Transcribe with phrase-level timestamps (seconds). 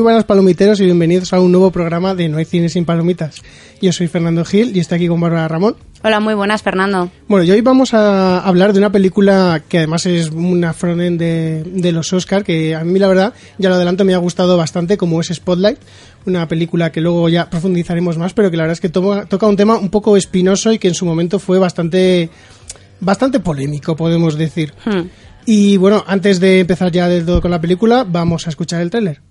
[0.00, 3.42] Muy buenas palomiteros y bienvenidos a un nuevo programa de No hay cine sin palomitas.
[3.82, 5.76] Yo soy Fernando Gil y estoy aquí con Bárbara Ramón.
[6.02, 7.10] Hola, muy buenas, Fernando.
[7.28, 11.64] Bueno, y hoy vamos a hablar de una película que además es una frontend de,
[11.64, 14.96] de los Oscar, que a mí la verdad, ya lo adelanto, me ha gustado bastante,
[14.96, 15.78] como es Spotlight,
[16.24, 19.56] una película que luego ya profundizaremos más, pero que la verdad es que toca un
[19.56, 22.30] tema un poco espinoso y que en su momento fue bastante,
[23.00, 24.72] bastante polémico, podemos decir.
[24.82, 25.08] Hmm.
[25.44, 28.88] Y bueno, antes de empezar ya del todo con la película, vamos a escuchar el
[28.88, 29.29] tráiler.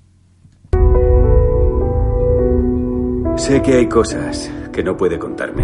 [3.40, 5.64] Sé que hay cosas que no puede contarme,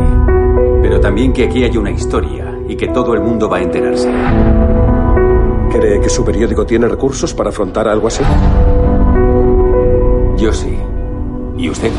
[0.81, 4.09] pero también que aquí hay una historia y que todo el mundo va a enterarse.
[5.71, 8.23] ¿Cree que su periódico tiene recursos para afrontar algo así?
[10.37, 10.77] Yo sí.
[11.57, 11.91] ¿Y usted?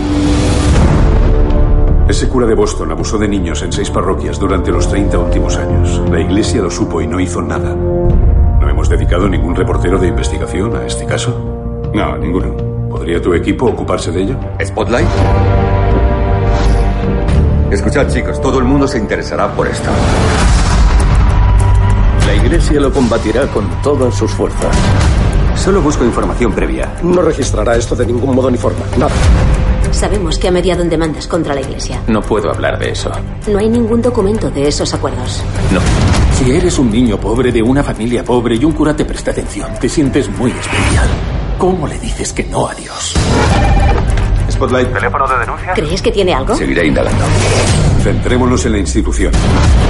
[2.09, 6.03] Ese cura de Boston abusó de niños en seis parroquias durante los 30 últimos años.
[6.11, 7.75] La iglesia lo supo y no hizo nada.
[7.75, 11.93] ¿No hemos dedicado ningún reportero de investigación a este caso?
[11.93, 12.57] No, ninguno.
[12.89, 14.37] ¿Podría tu equipo ocuparse de ello?
[14.65, 15.66] ¿Spotlight?
[17.77, 19.91] Escuchad, chicos, todo el mundo se interesará por esto.
[22.27, 24.75] La iglesia lo combatirá con todas sus fuerzas.
[25.55, 26.91] Solo busco información previa.
[27.03, 28.81] No registrará esto de ningún modo ni forma.
[28.97, 29.13] Nada.
[29.91, 32.01] Sabemos que ha mediado en demandas contra la iglesia.
[32.07, 33.13] No puedo hablar de eso.
[33.47, 35.43] No hay ningún documento de esos acuerdos.
[35.71, 35.81] No.
[36.33, 39.71] Si eres un niño pobre de una familia pobre y un cura te presta atención,
[39.79, 41.09] te sientes muy especial.
[41.59, 43.15] ¿Cómo le dices que no a Dios?
[44.57, 45.75] Spotlight, teléfono de denuncia.
[45.75, 46.55] ¿Crees que tiene algo?
[46.55, 47.25] Seguiré indagando.
[48.03, 49.31] Centrémonos en la institución.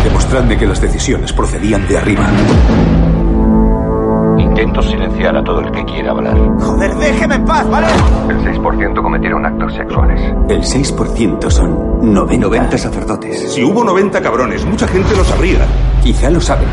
[0.03, 2.27] Demostradme que las decisiones procedían de arriba.
[4.39, 6.37] Intento silenciar a todo el que quiera hablar.
[6.59, 7.87] Joder, déjeme en paz, ¿vale?
[8.29, 10.21] El 6% cometieron actos sexuales.
[10.49, 12.47] El 6% son 90.
[12.49, 13.53] 90 sacerdotes.
[13.53, 15.65] Si hubo 90 cabrones, mucha gente lo sabría.
[16.03, 16.67] Quizá lo saben.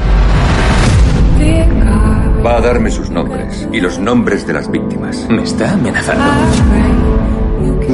[2.43, 5.27] Va a darme sus nombres y los nombres de las víctimas.
[5.29, 6.23] ¿Me está amenazando?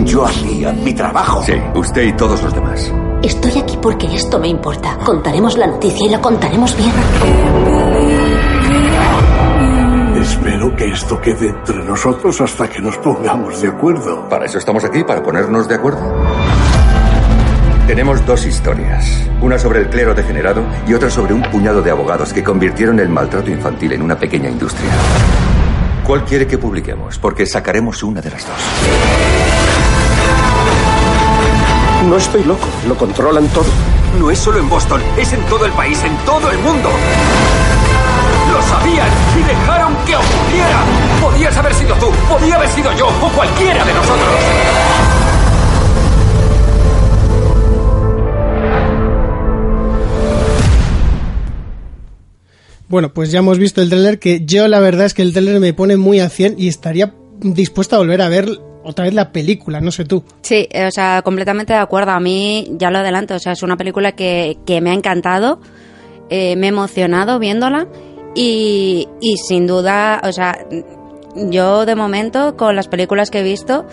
[0.05, 1.43] Yo hacía mi trabajo.
[1.43, 2.91] Sí, usted y todos los demás.
[3.23, 4.97] Estoy aquí porque esto me importa.
[5.03, 6.91] Contaremos la noticia y la contaremos bien.
[10.21, 14.27] Espero que esto quede entre nosotros hasta que nos pongamos de acuerdo.
[14.29, 15.99] Para eso estamos aquí, para ponernos de acuerdo.
[17.87, 19.27] Tenemos dos historias.
[19.41, 23.09] Una sobre el clero degenerado y otra sobre un puñado de abogados que convirtieron el
[23.09, 24.91] maltrato infantil en una pequeña industria.
[26.05, 27.17] ¿Cuál quiere que publiquemos?
[27.17, 29.48] Porque sacaremos una de las dos.
[32.07, 32.65] No estoy loco.
[32.87, 33.65] Lo controlan todo.
[34.17, 36.89] No es solo en Boston, es en todo el país, en todo el mundo.
[38.51, 40.83] ¡Lo sabían y dejaron que ocurriera!
[41.21, 44.35] Podías haber sido tú, podía haber sido yo o cualquiera de nosotros.
[52.87, 55.59] Bueno, pues ya hemos visto el tráiler que yo la verdad es que el tráiler
[55.59, 58.49] me pone muy a 100 y estaría dispuesta a volver a ver
[58.83, 60.23] otra vez la película, no sé tú.
[60.41, 62.11] Sí, eh, o sea, completamente de acuerdo.
[62.11, 65.59] A mí, ya lo adelanto, o sea, es una película que, que me ha encantado,
[66.29, 67.87] eh, me he emocionado viéndola
[68.35, 70.57] y, y sin duda, o sea,
[71.35, 73.85] yo de momento con las películas que he visto,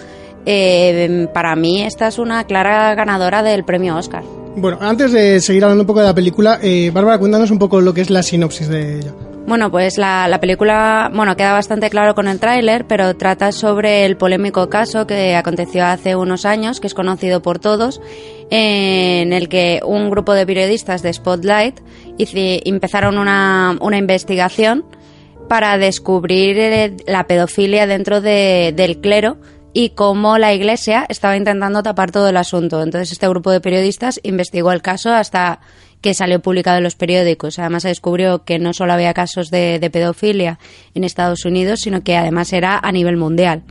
[0.46, 4.22] eh, para mí esta es una clara ganadora del premio Oscar.
[4.56, 7.80] Bueno, antes de seguir hablando un poco de la película, eh, Bárbara, cuéntanos un poco
[7.80, 9.12] lo que es la sinopsis de ella.
[9.46, 14.04] Bueno, pues la, la película, bueno, queda bastante claro con el tráiler, pero trata sobre
[14.04, 18.00] el polémico caso que aconteció hace unos años, que es conocido por todos,
[18.50, 21.78] en el que un grupo de periodistas de Spotlight
[22.18, 24.84] empezaron una, una investigación
[25.48, 29.36] para descubrir eh, la pedofilia dentro de- del clero
[29.72, 32.82] y cómo la iglesia estaba intentando tapar todo el asunto.
[32.82, 35.60] Entonces este grupo de periodistas investigó el caso hasta
[36.00, 37.58] que salió publicado en los periódicos.
[37.58, 40.58] Además se descubrió que no solo había casos de, de pedofilia
[40.94, 43.62] en Estados Unidos, sino que además era a nivel mundial.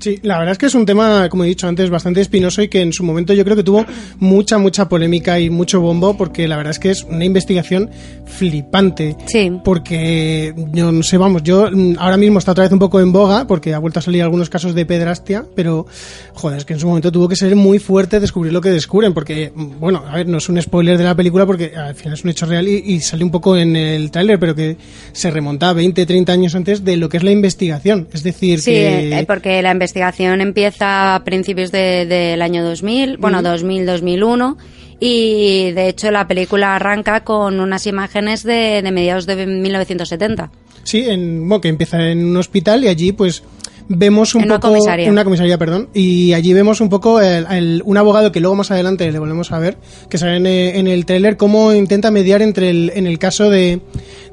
[0.00, 2.68] Sí, la verdad es que es un tema, como he dicho antes, bastante espinoso y
[2.68, 3.84] que en su momento yo creo que tuvo
[4.18, 7.90] mucha, mucha polémica y mucho bombo porque la verdad es que es una investigación
[8.26, 9.16] flipante.
[9.26, 9.50] Sí.
[9.64, 13.10] Porque yo no sé, vamos, yo mm, ahora mismo está otra vez un poco en
[13.12, 15.86] boga porque ha vuelto a salir algunos casos de pedrastia, pero
[16.34, 19.12] joder, es que en su momento tuvo que ser muy fuerte descubrir lo que descubren
[19.14, 22.14] porque, mm, bueno, a ver, no es un spoiler de la película porque al final
[22.14, 24.76] es un hecho real y, y sale un poco en el tráiler, pero que
[25.12, 28.06] se remonta 20, 30 años antes de lo que es la investigación.
[28.12, 29.18] Es decir, Sí, que...
[29.18, 34.56] eh, porque la investigación empieza a principios de- del año 2000, bueno, 2000-2001,
[35.00, 40.50] y de hecho la película arranca con unas imágenes de, de mediados de 1970.
[40.84, 43.42] Sí, en, bueno, que empieza en un hospital y allí pues
[43.90, 45.10] vemos un En una poco comisaría.
[45.10, 48.70] una comisaría, perdón, y allí vemos un poco el- el- un abogado que luego más
[48.70, 49.76] adelante le volvemos a ver,
[50.10, 53.80] que sale en, en el tráiler cómo intenta mediar entre el, en el caso de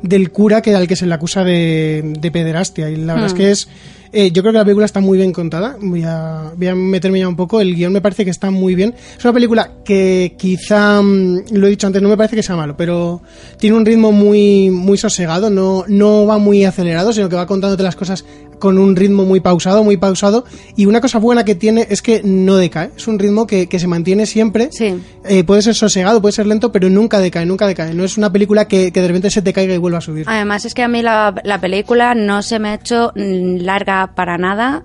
[0.02, 3.34] del cura que al que se le acusa de, de pederastia y la verdad es
[3.34, 3.38] Hmm.
[3.38, 3.70] que es
[4.18, 5.76] Eh, yo creo que la película está muy bien contada.
[5.82, 7.60] Voy a, voy a meterme ya un poco.
[7.60, 8.96] El guion me parece que está muy bien.
[9.18, 12.56] Es una película que quizá, mm, lo he dicho antes, no me parece que sea
[12.56, 13.22] malo, pero
[13.60, 15.50] tiene un ritmo muy, muy sosegado.
[15.50, 18.24] No, no va muy acelerado, sino que va contándote las cosas
[18.60, 20.46] con un ritmo muy pausado, muy pausado.
[20.76, 22.92] Y una cosa buena que tiene es que no decae.
[22.96, 24.70] Es un ritmo que, que se mantiene siempre.
[24.72, 24.96] Sí.
[25.26, 27.94] Eh, puede ser sosegado, puede ser lento, pero nunca decae, nunca decae.
[27.94, 30.26] No es una película que, que de repente se te caiga y vuelva a subir.
[30.28, 34.14] Además es que a mí la, la película no se me ha hecho mm, larga
[34.16, 34.84] para nada.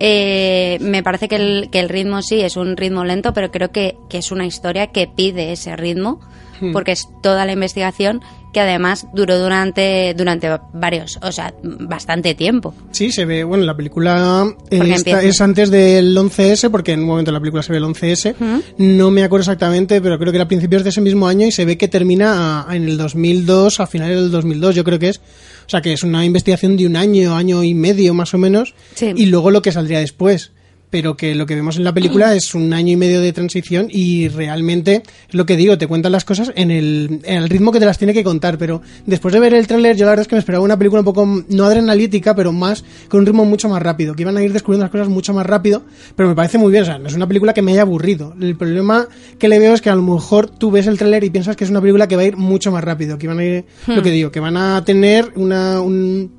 [0.00, 3.72] Eh, me parece que el, que el ritmo sí es un ritmo lento, pero creo
[3.72, 6.20] que, que es una historia que pide ese ritmo,
[6.60, 6.72] Hmm.
[6.72, 8.20] porque es toda la investigación
[8.52, 12.74] que además duró durante, durante varios, o sea, bastante tiempo.
[12.92, 17.06] Sí, se ve, bueno, la película eh, esta- es antes del 11S, porque en un
[17.06, 18.62] momento en la película se ve el 11S, Ujú.
[18.78, 21.52] no me acuerdo exactamente, pero creo que era a principios de ese mismo año y
[21.52, 25.10] se ve que termina a- en el 2002, a finales del 2002, yo creo que
[25.10, 25.18] es.
[25.18, 28.74] O sea, que es una investigación de un año, año y medio más o menos,
[28.94, 29.12] Sí.
[29.14, 30.52] y luego lo que saldría después.
[30.90, 33.88] Pero que lo que vemos en la película es un año y medio de transición
[33.90, 37.72] y realmente, es lo que digo, te cuentan las cosas en el, en el ritmo
[37.72, 38.56] que te las tiene que contar.
[38.58, 41.00] Pero después de ver el tráiler, yo la verdad es que me esperaba una película
[41.00, 44.42] un poco, no adrenalítica, pero más, con un ritmo mucho más rápido, que iban a
[44.42, 45.82] ir descubriendo las cosas mucho más rápido,
[46.16, 48.34] pero me parece muy bien, o sea, no es una película que me haya aburrido.
[48.40, 49.06] El problema
[49.38, 51.64] que le veo es que a lo mejor tú ves el tráiler y piensas que
[51.64, 53.96] es una película que va a ir mucho más rápido, que van a ir, lo
[53.96, 54.02] Hmm.
[54.02, 56.37] que digo, que van a tener una, un,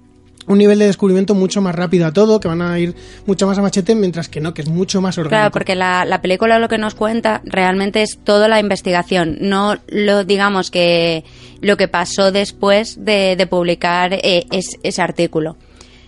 [0.49, 2.95] un nivel de descubrimiento mucho más rápido a todo, que van a ir
[3.27, 5.35] mucho más a machete, mientras que no, que es mucho más orgánico.
[5.37, 9.75] Claro, porque la, la película lo que nos cuenta realmente es toda la investigación, no
[9.87, 11.23] lo digamos que
[11.61, 15.55] lo que pasó después de, de publicar eh, es- ese artículo.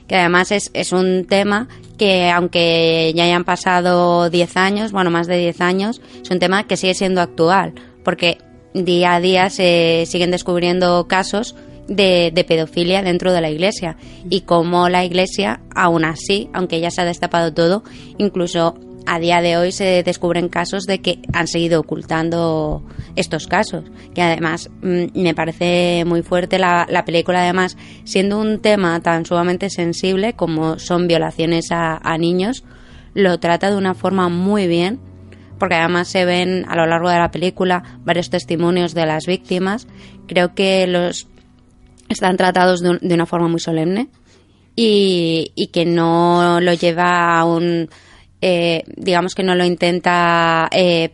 [0.07, 1.67] Que además es, es un tema
[1.97, 6.65] que aunque ya hayan pasado 10 años, bueno, más de 10 años, es un tema
[6.65, 7.73] que sigue siendo actual,
[8.03, 8.39] porque
[8.73, 11.55] día a día se siguen descubriendo casos
[11.87, 13.97] de, de pedofilia dentro de la iglesia
[14.29, 17.83] y cómo la iglesia, aún así, aunque ya se ha destapado todo,
[18.17, 18.75] incluso
[19.05, 22.83] a día de hoy se descubren casos de que han seguido ocultando
[23.15, 23.83] estos casos,
[24.13, 29.25] que además mm, me parece muy fuerte la, la película, además, siendo un tema tan
[29.25, 32.63] sumamente sensible como son violaciones a niños,
[33.13, 34.99] lo trata de una forma muy bien
[35.61, 39.87] porque además se ven a lo largo de la película varios testimonios de las víctimas.
[40.27, 41.27] Creo que los
[42.13, 44.07] están tratados de, un- de una forma muy solemne
[44.75, 47.89] y, y que no lo lleva a un,
[48.41, 51.09] eh, digamos que no lo intenta eh,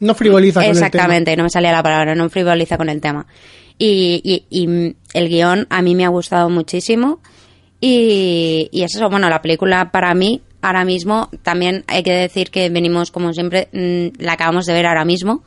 [0.00, 0.86] No frivoliza con el tema.
[0.86, 3.26] Exactamente, no me salía la palabra, no frivoliza con el tema.
[3.78, 7.20] Y, y- y, el guion a mí me ha gustado muchísimo.
[7.80, 12.50] Y, y es eso, bueno, la película para mí, ahora mismo, también hay que decir
[12.50, 15.42] que venimos, como siempre, mm, la acabamos de ver ahora mismo.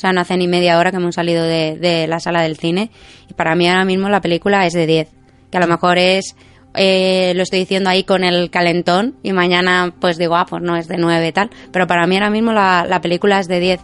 [0.00, 2.56] O sea, no hace ni media hora que hemos salido de, de la sala del
[2.56, 2.90] cine.
[3.28, 5.08] Y para mí ahora mismo la película es de 10.
[5.50, 6.36] Que a lo mejor es,
[6.74, 10.74] eh, lo estoy diciendo ahí con el calentón y mañana pues digo, ah, pues no,
[10.76, 11.50] es de 9 tal.
[11.70, 13.80] Pero para mí ahora mismo la, la película es de 10.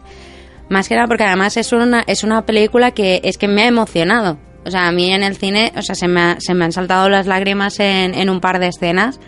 [0.70, 3.66] Más que nada porque además es una, es una película que es que me ha
[3.66, 4.38] emocionado.
[4.64, 6.73] O sea, a mí en el cine, o sea, se me, ha- se me han
[6.73, 9.20] saltado las lágrimas en, en un par de escenas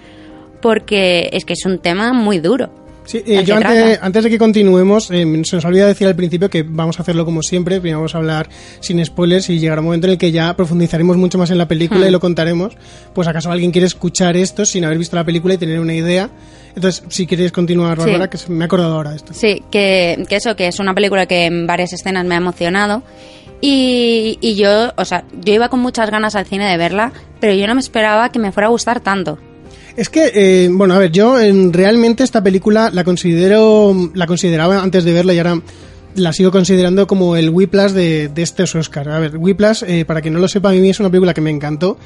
[0.60, 2.70] porque es que es un tema muy duro.
[3.08, 6.14] Sí, eh, ¿El yo que antes, de que continuemos, eh, se nos olvida decir al
[6.14, 8.50] principio que vamos a hacerlo como siempre, primero vamos a hablar
[8.80, 11.66] sin spoilers y llegará un momento en el que ya profundizaremos mucho más en la
[11.66, 12.08] película Hmm.
[12.08, 12.76] y lo contaremos,
[13.14, 16.28] pues acaso alguien quiere escuchar esto sin haber visto la película y tener una idea.
[16.76, 18.04] Entonces, si quieres continuar, Sí.
[18.04, 19.32] Bárbara, que se- me he acordado ahora de esto.
[19.32, 23.02] Sí, que, que eso, que es una película que en varias escenas me ha emocionado.
[23.60, 27.10] Y, y yo, o sea, yo iba con muchas ganas al cine de verla,
[27.40, 29.38] pero yo no me esperaba que me fuera a gustar tanto.
[29.98, 34.80] Es que, eh, bueno, a ver, yo eh, realmente esta película la considero, la consideraba
[34.80, 35.60] antes de verla y ahora
[36.14, 39.08] la sigo considerando como el Whiplash de, de estos Oscars.
[39.08, 41.40] A ver, Whiplash, eh, para quien no lo sepa, a mí es una película que
[41.40, 41.98] me encantó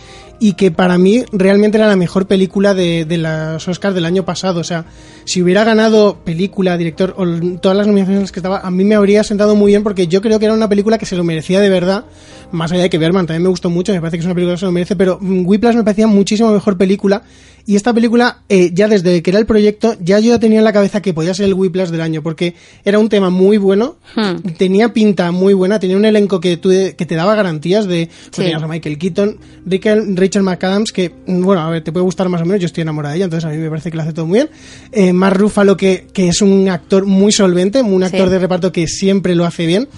[0.44, 4.24] y que para mí realmente era la mejor película de, de los Oscars del año
[4.24, 4.58] pasado.
[4.58, 4.86] O sea,
[5.24, 7.24] si hubiera ganado película, director o
[7.60, 10.08] todas las nominaciones en las que estaba, a mí me habría sentado muy bien porque
[10.08, 12.06] yo creo que era una película que se lo merecía de verdad.
[12.50, 14.54] Más allá de que Berman también me gustó mucho, me parece que es una película
[14.56, 17.22] que se lo merece, pero mm, Whiplash me parecía muchísimo mejor película.
[17.64, 20.64] Y esta película, eh, ya desde que era el proyecto, ya yo ya tenía en
[20.64, 23.94] la cabeza que podía ser el Whiplash del año, porque era un tema muy bueno,
[24.16, 24.38] Hmm.
[24.58, 28.18] tenía pinta muy buena, tenía un elenco que, tú- que te daba garantías de pues
[28.32, 28.42] Sí.
[28.42, 32.40] tenías a Michael Keaton, Rachel, Rachel McAdams, que, bueno, a ver, te puede gustar más
[32.40, 34.14] o menos, yo estoy enamorada de ella, entonces a mí me parece que lo hace
[34.14, 34.48] todo muy bien.
[34.90, 38.32] Eh, Mark Ruffalo, que, que es un actor muy solvente, un actor Sí.
[38.32, 39.88] de reparto que siempre lo hace bien.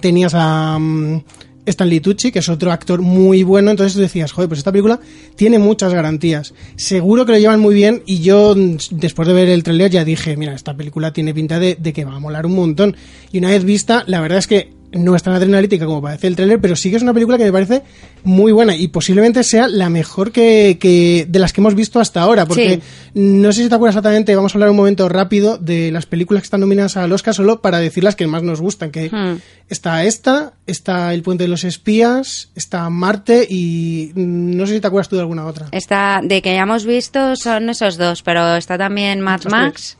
[0.00, 0.78] Tenías a...
[0.78, 1.22] mm,
[1.66, 5.00] Stanley Tucci, que es otro actor muy bueno, entonces tú decías, joder, pues esta película
[5.36, 6.54] tiene muchas garantías.
[6.76, 10.02] Seguro que lo llevan muy bien y yo, mm, después de ver el trailer, ya
[10.02, 12.96] dije, mira, esta película tiene pinta de, de que va a molar un montón.
[13.32, 16.36] Y una vez vista, la verdad es que no es tan adrenalítica como parece el
[16.36, 17.82] tráiler, pero sí que es una película que me parece
[18.24, 22.22] muy buena y posiblemente sea la mejor que, que de las que hemos visto hasta
[22.22, 22.80] ahora, porque
[23.14, 26.42] no sé si te acuerdas exactamente, vamos a hablar un momento rápido de las películas
[26.42, 29.40] que están nominadas al Oscar solo para decir las que más nos gustan, que Hmm.
[29.68, 34.86] está esta, está El puente de los espías, está Marte y no sé si te
[34.86, 35.66] acuerdas tú de alguna otra.
[35.72, 39.98] Está, de que ya hemos visto son esos dos, pero está también Mad Esas Max.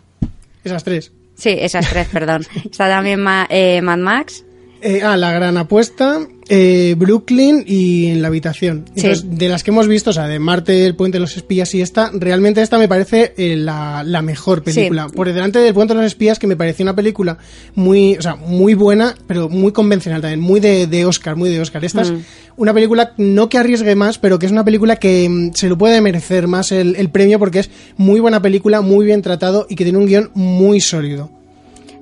[0.64, 1.12] Esas tres.
[1.36, 2.44] Sí, esas tres, perdón.
[2.70, 4.44] Está también eh, Mad Max.
[4.80, 8.84] Eh, ah, La Gran Apuesta, eh, Brooklyn y En la Habitación.
[8.94, 9.00] Sí.
[9.06, 11.74] Entonces, de las que hemos visto, o sea, de Marte, El Puente de los Espías
[11.74, 15.08] y esta, realmente esta me parece eh, la, la mejor película.
[15.10, 15.16] Sí.
[15.16, 17.38] Por delante del Puente de los Espías, que me pareció una película
[17.74, 21.60] muy, o sea, muy buena, pero muy convencional también, muy de, de Oscar, muy de
[21.60, 21.84] Oscar.
[21.84, 22.18] Esta es Mm.
[22.56, 25.76] una película no que arriesgue más, pero que es una película que mm, se lo
[25.76, 29.74] puede merecer más el, el premio porque es muy buena película, muy bien tratado y
[29.74, 31.30] que tiene un guion muy sólido.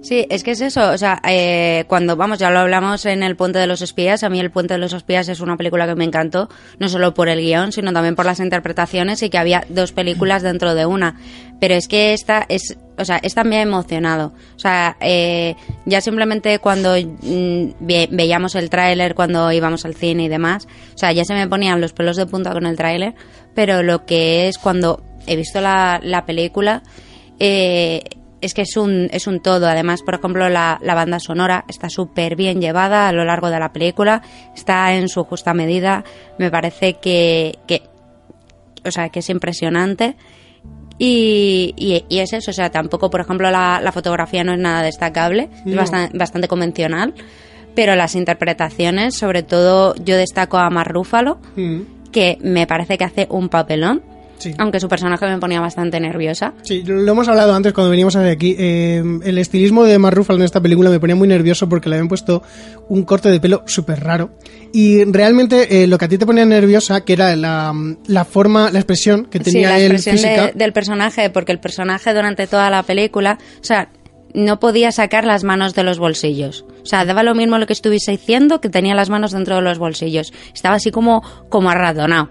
[0.02, 3.34] Sí, es que es eso, o sea, eh, cuando, vamos, ya lo hablamos en El
[3.34, 5.96] Puente de los Espías, a mí El Puente de los Espías es una película que
[5.96, 6.48] me encantó,
[6.78, 10.42] no solo por el guion, sino también por las interpretaciones y que había dos películas
[10.42, 11.18] dentro de una.
[11.58, 14.32] Pero es que esta es, o sea, esta me ha emocionado.
[14.54, 20.24] O sea, eh, ya simplemente cuando mm, ve- veíamos el tráiler, cuando íbamos al cine
[20.24, 23.14] y demás, o sea, ya se me ponían los pelos de punta con el tráiler,
[23.56, 26.84] pero lo que es cuando he visto la, la película,
[27.40, 28.04] eh,
[28.40, 29.66] es que es un, es un todo.
[29.66, 33.58] Además, por ejemplo, la, la banda sonora está súper bien llevada a lo largo de
[33.58, 34.22] la película,
[34.54, 36.04] está en su justa medida.
[36.38, 37.82] Me parece que, que
[38.84, 40.16] o sea, que es impresionante.
[40.98, 44.58] Y, y, y es eso, o sea, tampoco, por ejemplo, la, la fotografía no es
[44.58, 47.12] nada destacable, es bastante, bastante convencional,
[47.74, 51.80] pero las interpretaciones, sobre todo yo destaco a Mar Rúfalo, Mm.
[52.12, 54.02] que me parece que hace un papelón,
[54.38, 54.54] Sí.
[54.58, 56.54] aunque su personaje me ponía bastante nerviosa.
[56.62, 58.54] Sí, lo hemos hablado antes cuando veníamos hacia aquí.
[58.58, 61.96] Eh, el estilismo de Mark Ruffalo en esta película me ponía muy nervioso porque le
[61.96, 62.42] habían puesto
[62.88, 64.30] un corte de pelo súper raro.
[64.72, 67.72] Y realmente eh, lo que a ti te ponía nerviosa, que era la,
[68.06, 71.58] la forma, la expresión que Sí, tenía la él expresión de- del personaje, porque el
[71.60, 73.88] personaje durante toda la película, o sea,
[74.34, 76.66] no podía sacar las manos de los bolsillos.
[76.82, 79.62] O sea, daba lo mismo lo que estuviese diciendo que tenía las manos dentro de
[79.62, 80.32] los bolsillos.
[80.54, 82.28] Estaba así como, como arratonado.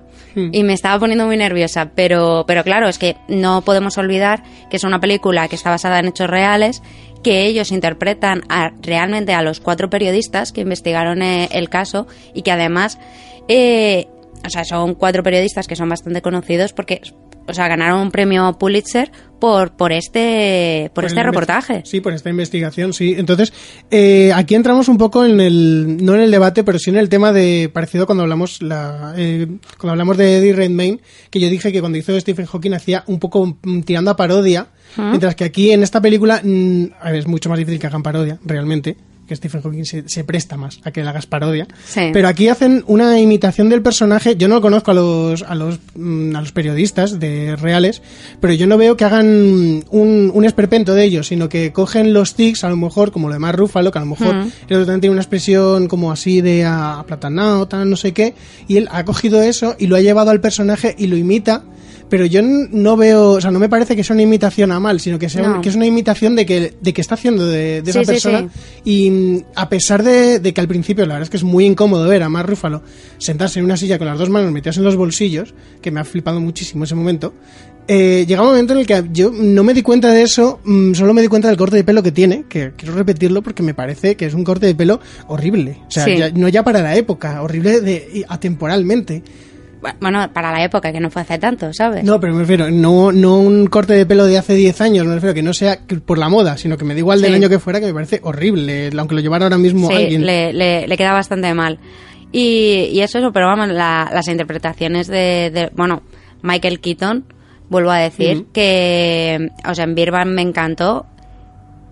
[0.51, 4.77] Y me estaba poniendo muy nerviosa, pero, pero claro, es que no podemos olvidar que
[4.77, 6.81] es una película que está basada en hechos reales,
[7.23, 12.41] que ellos interpretan a- realmente a los cuatro periodistas que investigaron eh, el caso y
[12.41, 12.99] que además,
[13.47, 14.07] eh,
[14.45, 17.01] o sea, son cuatro periodistas que son bastante conocidos porque,
[17.47, 21.83] o sea, ganaron un premio Pulitzer por, por este, por, este reportaje.
[21.85, 23.15] Sí, por esta investigación, sí.
[23.17, 23.53] Entonces,
[23.91, 27.09] eh, aquí entramos un poco en el, no en el debate, pero sí en el
[27.09, 29.47] tema de, parecido cuando hablamos, la, eh,
[29.77, 30.99] cuando hablamos de Eddie Redmayne,
[31.29, 34.67] que yo dije que cuando hizo Stephen Hawking hacía un poco mm, tirando a parodia,
[34.97, 38.03] mientras que aquí en esta película, mm, a ver, es mucho más difícil que hagan
[38.03, 38.95] parodia, realmente
[39.27, 41.67] que Stephen Hawking se, se presta más a que le hagas parodia.
[41.87, 42.09] Sí.
[42.13, 44.35] Pero aquí hacen una imitación del personaje.
[44.35, 48.01] Yo no conozco a los, a los, mm, a los periodistas de reales,
[48.39, 52.35] pero yo no veo que hagan un, un esperpento de ellos, sino que cogen los
[52.35, 54.85] tics, a lo mejor, como lo de Mark Ruffalo, que a lo mejor el otro
[54.85, 58.35] también tiene una expresión como así de a- aplatanado, tal, no sé qué,
[58.67, 61.63] y él ha cogido eso y lo ha llevado al personaje y lo imita.
[62.07, 64.99] Pero yo no veo, o sea, no me parece que sea una imitación a mal,
[64.99, 65.61] sino que, sea, No.
[65.61, 68.11] que es una imitación de que, de que está haciendo de, de esa Sí, sí,
[68.11, 68.49] persona.
[68.53, 68.81] sí.
[68.83, 71.65] Y mm, a pesar de, de que al principio la verdad es que es muy
[71.65, 72.83] incómodo ver a Mark Ruffalo
[73.17, 76.03] sentarse en una silla con las dos manos metidas en los bolsillos, que me ha
[76.03, 77.33] flipado muchísimo ese momento,
[77.87, 80.93] eh, llega un momento en el que yo no me di cuenta de eso, mm,
[80.93, 83.73] solo me di cuenta del corte de pelo que tiene, que quiero repetirlo porque me
[83.73, 85.79] parece que es un corte de pelo horrible.
[85.87, 89.23] O sea, ya- no ya para la época, horrible de, atemporalmente.
[89.99, 92.03] Bueno, para la época, que no fue hace tanto, ¿sabes?
[92.03, 95.15] No, pero me refiero, no, no un corte de pelo de hace 10 años, me
[95.15, 97.59] refiero que no sea por la moda, sino que me da igual del año que
[97.59, 100.25] fuera, que me parece horrible, aunque lo llevara ahora mismo Sí, alguien.
[100.25, 101.79] le, le, le queda bastante mal.
[102.31, 106.01] Y, y eso, eso, pero vamos, la- las interpretaciones de, de- bueno,
[106.41, 107.25] Michael Keaton,
[107.69, 111.05] vuelvo a decir, que, o sea, en Birman me encantó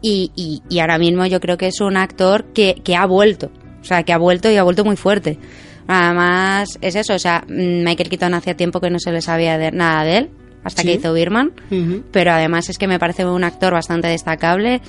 [0.01, 3.51] y, y, y ahora mismo yo creo que es un actor que, que ha vuelto,
[3.81, 5.39] o sea, que ha vuelto y ha vuelto muy fuerte.
[5.87, 9.57] Además, es eso, o sea, mm, Michael Keaton hacía tiempo que no se le sabía
[9.57, 10.29] de, nada de él,
[10.63, 10.87] hasta Sí.
[10.87, 11.51] que hizo Birman
[12.11, 14.81] pero además es que me parece un actor bastante destacable.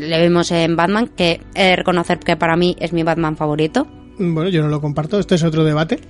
[0.00, 3.86] Le vimos en Batman, que he de reconocer que para mí es mi Batman favorito.
[4.18, 6.00] Bueno, yo no lo comparto, esto es otro debate.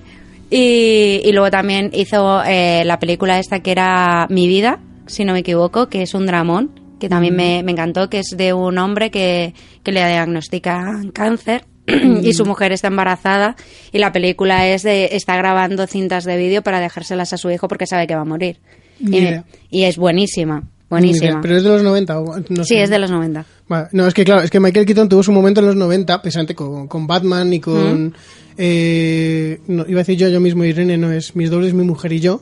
[0.49, 5.33] Y, y luego también hizo eh, la película esta que era Mi vida, si no
[5.33, 8.77] me equivoco, que es un dramón, que también me, me encantó, que es de un
[8.77, 9.53] hombre que,
[9.83, 11.65] que le diagnostican cáncer
[12.21, 13.55] y su mujer está embarazada
[13.91, 17.67] y la película es de está grabando cintas de vídeo para dejárselas a su hijo
[17.67, 18.57] porque sabe que va a morir.
[18.99, 21.39] Y, es buenísima, buenísima.
[21.41, 22.83] Pero es de los 90, o- no sí, sé.
[22.83, 23.45] es de los 90.
[23.67, 26.21] Vale, No, es que claro, es que Michael Keaton tuvo su momento en los 90,
[26.21, 28.13] precisamente con, con Batman y con...
[28.57, 32.11] eh, no, iba a decir yo, yo mismo, Irene, no es mis dobles, mi mujer
[32.13, 32.41] y yo.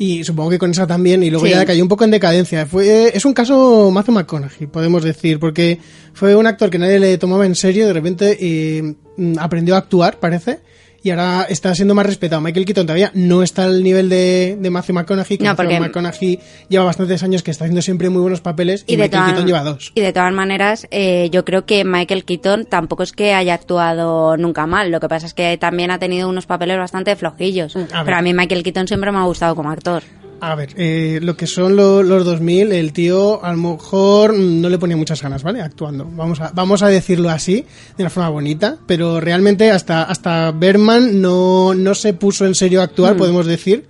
[0.00, 1.50] Y supongo que con esa también, y luego Sí.
[1.52, 2.66] ya cayó un poco en decadencia.
[2.66, 5.80] Fue, es un caso Matthew McConaughey, podemos decir, porque
[6.12, 8.94] fue un actor que nadie le tomaba en serio, de repente eh,
[9.38, 10.60] aprendió a actuar, parece,
[11.08, 12.40] y ahora está siendo más respetado.
[12.40, 15.80] Michael Keaton todavía no está al nivel de, de Matthew McConaughey, que No, Matthew porque-
[15.80, 19.24] McConaughey lleva bastantes años que está haciendo siempre muy buenos papeles, y, Y de, Michael
[19.26, 19.92] Keaton lleva dos.
[19.94, 24.36] y de todas maneras, eh, yo creo que Michael Keaton tampoco es que haya actuado
[24.36, 24.90] nunca mal.
[24.90, 27.74] Lo que pasa es que también ha tenido unos papeles bastante flojillos.
[27.76, 28.04] a.
[28.04, 30.02] Pero a mí Michael Keaton siempre me ha gustado como actor.
[30.40, 34.68] A ver, eh, lo que son lo- los 2000, el tío a lo mejor no
[34.68, 35.60] le ponía muchas ganas, ¿vale?
[35.60, 36.08] Actuando.
[36.14, 37.64] Vamos a, vamos a decirlo así,
[37.96, 42.80] de una forma bonita, pero realmente hasta, hasta Berman no, no se puso en serio
[42.80, 43.18] a actuar, Mm.
[43.18, 43.86] podemos decir.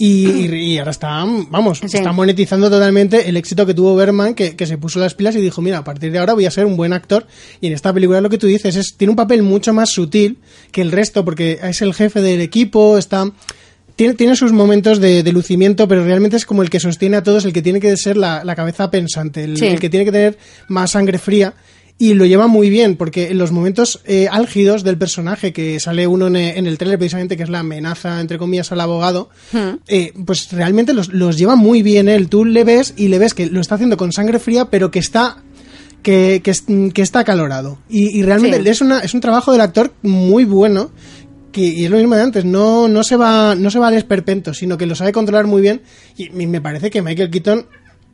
[0.00, 1.86] Y, y- y ahora está, vamos, Sí.
[1.96, 5.40] está monetizando totalmente el éxito que tuvo Berman, que, que se puso las pilas y
[5.40, 7.26] dijo, mira, a partir de ahora voy a ser un buen actor.
[7.60, 10.38] Y en esta película lo que tú dices es, tiene un papel mucho más sutil
[10.70, 13.28] que el resto, porque es el jefe del equipo, está
[13.98, 17.22] tiene, tiene sus momentos de, de lucimiento, pero realmente es como el que sostiene a
[17.22, 19.66] todos, el que tiene que ser la, la cabeza pensante, el, Sí.
[19.66, 20.38] el que tiene que tener
[20.68, 21.52] más sangre fría.
[22.00, 26.06] Y lo lleva muy bien, porque en los momentos eh, álgidos del personaje, que sale
[26.06, 29.30] uno en, en el trailer precisamente, que es la amenaza, entre comillas, al abogado,
[29.88, 32.28] eh, pues realmente los, los lleva muy bien él.
[32.28, 35.00] Tú le ves y le ves que lo está haciendo con sangre fría, pero que
[35.00, 35.42] está
[36.02, 36.64] que, que, es-
[36.94, 37.78] que está acalorado.
[37.88, 38.68] Y, y realmente Sí.
[38.68, 40.92] es, una, es un trabajo del actor muy bueno.
[41.52, 43.94] Que, y es lo mismo de antes, no, no se va, no se va al
[43.94, 45.82] esperpento, sino que lo sabe controlar muy bien.
[46.16, 47.66] Y, y me parece que Michael Keaton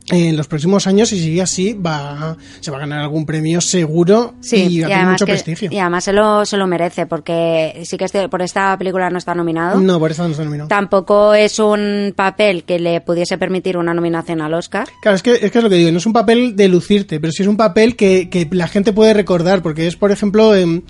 [0.09, 4.35] en los próximos años, si sigue así, va, se va a ganar algún premio seguro
[4.39, 5.69] Sí, y va a tener mucho que- prestigio.
[5.71, 9.17] y además se lo, se lo merece, porque sí que este- por esta película no
[9.17, 9.79] está nominado.
[9.81, 10.67] No, por eso no está nominado.
[10.69, 14.87] Tampoco es un papel que le pudiese permitir una nominación al Oscar.
[15.01, 17.19] Claro, es que, es que es lo que digo, no es un papel de lucirte,
[17.19, 20.53] pero sí es un papel que, que la gente puede recordar, porque es, por ejemplo,
[20.55, 20.83] em,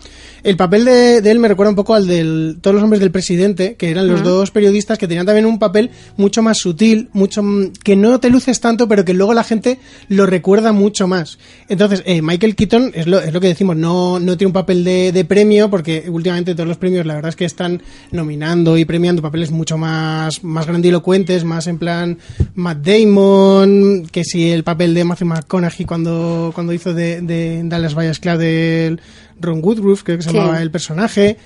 [0.43, 3.11] el papel de, de él me recuerda un poco al de Todos los hombres del
[3.11, 7.41] presidente, que eran los dos periodistas que tenían también un papel mucho más sutil, mucho
[7.83, 11.37] que no te luces tanto, pero que luego la gente lo recuerda mucho más.
[11.69, 14.83] Entonces, eh, Michael Keaton, es lo, es lo que decimos, no, no tiene un papel
[14.83, 18.85] de, de premio, porque últimamente todos los premios, la verdad es que están nominando y
[18.85, 22.17] premiando papeles mucho más, más grandilocuentes, más en plan
[22.55, 27.93] Matt Damon, que si el papel de Matthew McConaughey cuando, cuando hizo de, de Dallas
[27.93, 28.97] Buyers Club de
[29.39, 30.35] Ron Woodruff, creo que se Sí.
[30.35, 31.37] llamaba el personaje,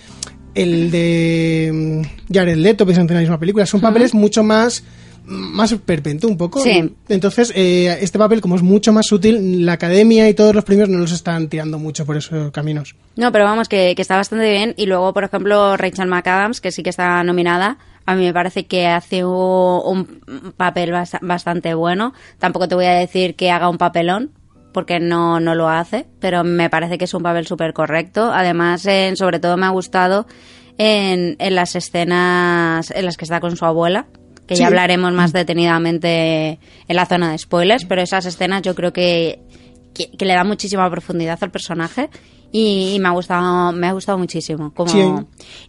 [0.56, 4.84] el de mm, Jared Leto, precisamente en la misma película, son papeles mucho más
[5.30, 6.60] más perpento un poco.
[6.62, 6.96] Sí.
[7.08, 10.90] Entonces, eh, este papel, como es mucho más sutil, la academia y todos los premios
[10.90, 12.96] no los están tirando mucho por esos caminos.
[13.16, 14.74] No, pero vamos, que, que está bastante bien.
[14.78, 18.66] Y luego, por ejemplo, Rachel McAdams, que sí que está nominada, a mí me parece
[18.66, 22.14] que hace un, un papel bast- bastante bueno.
[22.40, 24.32] Tampoco te voy a decir que haga un papelón,
[24.74, 28.32] porque no, no lo hace, pero me parece que es un papel súper correcto.
[28.34, 30.26] Además, en- sobre todo me ha gustado
[30.78, 34.08] en, en las escenas en las que está con su abuela,
[34.50, 34.62] que Sí.
[34.62, 39.40] ya hablaremos más detenidamente en la zona de spoilers, pero esas escenas yo creo que,
[39.94, 42.10] que, que le da muchísima profundidad al personaje
[42.52, 45.04] y, y me ha gustado me ha gustado muchísimo como Sí.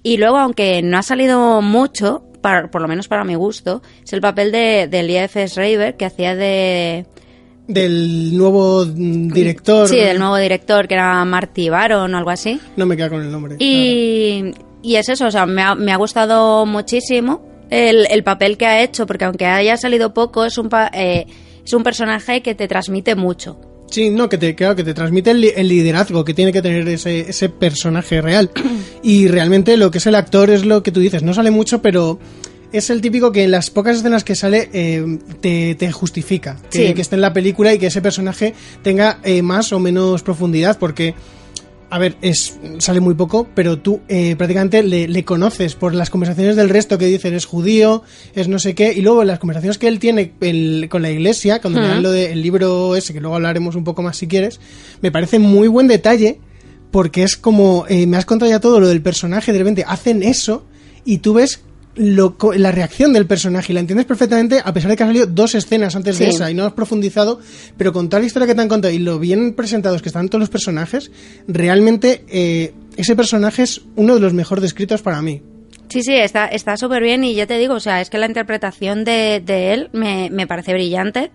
[0.03, 4.14] y luego aunque no ha salido mucho para- por lo menos para mi gusto es
[4.14, 5.47] el papel de, de Lia F.
[5.47, 7.05] Schreiber que hacía de
[7.69, 9.88] Del nuevo mm, director.
[9.88, 13.21] sí del nuevo director que era Marty Baron o algo así No me queda con
[13.21, 13.57] el nombre.
[13.59, 18.57] y, y es eso, o sea, me ha, me ha gustado muchísimo el, el papel
[18.57, 21.27] que ha hecho, porque aunque haya salido poco, es un, pa- eh,
[21.65, 23.59] es un personaje que te transmite mucho.
[23.91, 26.87] Sí, no, que te, claro, que te transmite el, el liderazgo que tiene que tener
[26.89, 28.51] ese, ese personaje real.
[29.03, 31.81] Y realmente lo que es el actor es lo que tú dices, no sale mucho,
[31.81, 32.19] pero
[32.73, 36.89] es el típico que en las pocas escenas que sale eh, te, te justifica que,
[36.89, 36.95] Sí.
[36.95, 40.79] que esté en la película y que ese personaje tenga eh, más o menos profundidad,
[40.79, 41.15] porque...
[41.92, 46.09] A ver, es, sale muy poco, pero tú eh, prácticamente le, le conoces por las
[46.09, 49.76] conversaciones del resto que dicen es judío, es no sé qué, y luego las conversaciones
[49.76, 53.20] que él tiene el- con la iglesia, cuando le dan lo del libro ese, que
[53.20, 54.61] luego hablaremos un poco más si quieres,
[55.03, 56.38] me parece muy buen detalle,
[56.92, 60.22] porque es como, eh, me has contado ya todo lo del personaje, de repente hacen
[60.22, 60.64] eso,
[61.05, 61.61] y tú ves
[62.01, 65.27] lo, la reacción del personaje y la entiendes perfectamente a pesar de que han salido
[65.27, 67.41] dos escenas antes de esa y no has profundizado,
[67.77, 70.31] pero con toda la historia que te han contado y lo bien presentados que están
[70.31, 71.11] todos los personajes,
[71.47, 75.43] realmente eh, ese personaje es uno de los mejor descritos para mí.
[75.91, 78.27] Sí, sí, está está súper bien y ya te digo, o sea, es que la
[78.27, 81.31] interpretación de, de él me, me parece brillante.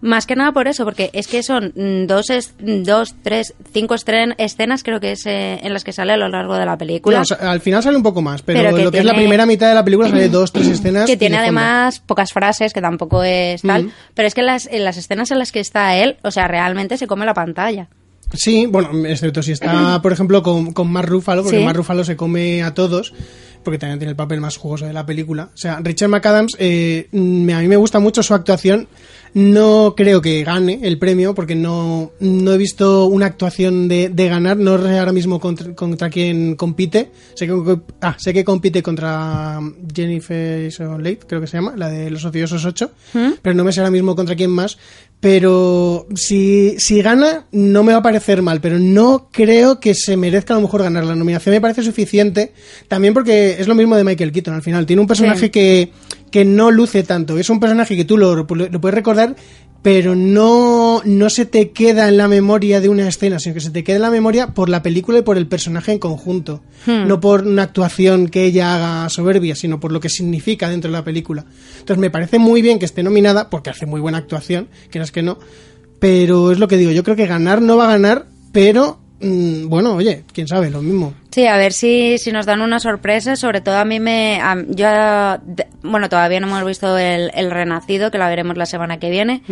[0.00, 3.94] Más que nada por eso, porque es que son mm, dos, es- dos tres, cinco
[3.94, 6.76] estren- escenas creo que es eh, en las que sale a lo largo de la
[6.76, 7.16] película.
[7.18, 9.04] No, o sea, al final sale un poco más, pero, Pero que lo que es
[9.06, 11.06] la primera mitad de la película sale dos, tres escenas.
[11.06, 11.42] que tiene fondo.
[11.44, 13.84] además pocas frases, que tampoco es tal.
[13.84, 13.90] Mm.
[14.14, 16.48] Pero es que en las, en las escenas en las que está él, o sea,
[16.48, 17.88] realmente se come la pantalla.
[18.34, 21.64] Sí, bueno, excepto si está, por ejemplo, con, con Mark Ruffalo, porque Sí.
[21.64, 23.14] Mark Ruffalo se come a todos,
[23.62, 25.48] porque también tiene el papel más jugoso de la película.
[25.54, 28.88] O sea, Richard McAdams, eh, mm, a mí me gusta mucho su actuación.
[29.34, 34.28] No creo que gane el premio, porque no, no he visto una actuación de, de
[34.28, 34.56] ganar.
[34.56, 37.10] No sé ahora mismo contra, contra quién compite.
[37.34, 39.58] Sé que, ah, sé que compite contra
[39.92, 42.90] Jennifer Late, creo que se llama, la de Los Ociosos 8,
[43.42, 44.78] pero no me sé ahora mismo contra quién más.
[45.20, 50.16] Pero si, si gana, no me va a parecer mal, pero no creo que se
[50.18, 51.04] merezca a lo mejor ganar.
[51.06, 52.52] La nominación me parece suficiente,
[52.88, 54.84] también porque es lo mismo de Michael Keaton al final.
[54.86, 55.50] Tiene un personaje Sí.
[55.50, 55.90] que,
[56.34, 57.38] que no luce tanto.
[57.38, 59.36] Es un personaje que tú lo, lo puedes recordar,
[59.82, 63.70] pero no, no se te queda en la memoria de una escena, sino que se
[63.70, 66.60] te queda en la memoria por la película y por el personaje en conjunto.
[66.86, 67.06] Hmm.
[67.06, 70.96] No por una actuación que ella haga soberbia, sino por lo que significa dentro de
[70.96, 71.44] la película.
[71.78, 75.22] Entonces me parece muy bien que esté nominada, porque hace muy buena actuación, quieras que
[75.22, 75.38] no.
[76.00, 79.68] Pero es lo que digo, yo creo que ganar no va a ganar, pero mm,
[79.68, 81.14] bueno, oye, quién sabe, lo mismo.
[81.30, 83.36] Sí, a ver si, si nos dan una sorpresa.
[83.36, 84.40] Sobre todo a mí me...
[84.40, 84.86] a- yo,
[85.46, 89.10] de- bueno, todavía no hemos visto el, el Renacido, que la veremos la semana que
[89.10, 89.42] viene.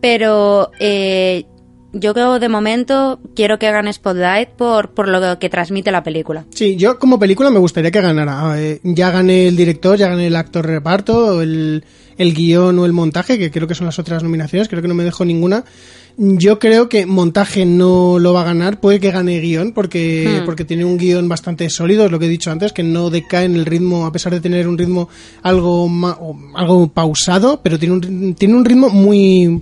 [0.00, 1.44] Pero eh,
[1.92, 6.44] yo creo de momento quiero que gane Spotlight por, por lo que transmite la película.
[6.54, 8.54] Sí, yo como película me gustaría que ganara.
[8.60, 11.84] Eh, ya gane el director, ya gane el actor reparto, el,
[12.18, 14.94] el guion o el montaje, que creo que son las otras nominaciones, creo que no
[14.94, 15.64] me dejo ninguna.
[16.18, 20.46] Yo creo que montaje no lo va a ganar, puede que gane guion, porque, Hmm.
[20.46, 23.44] porque tiene un guion bastante sólido, es lo que he dicho antes, que no decae
[23.44, 25.10] en el ritmo, a pesar de tener un ritmo
[25.42, 29.60] algo, ma- o algo pausado, pero tiene un, tiene un ritmo muy,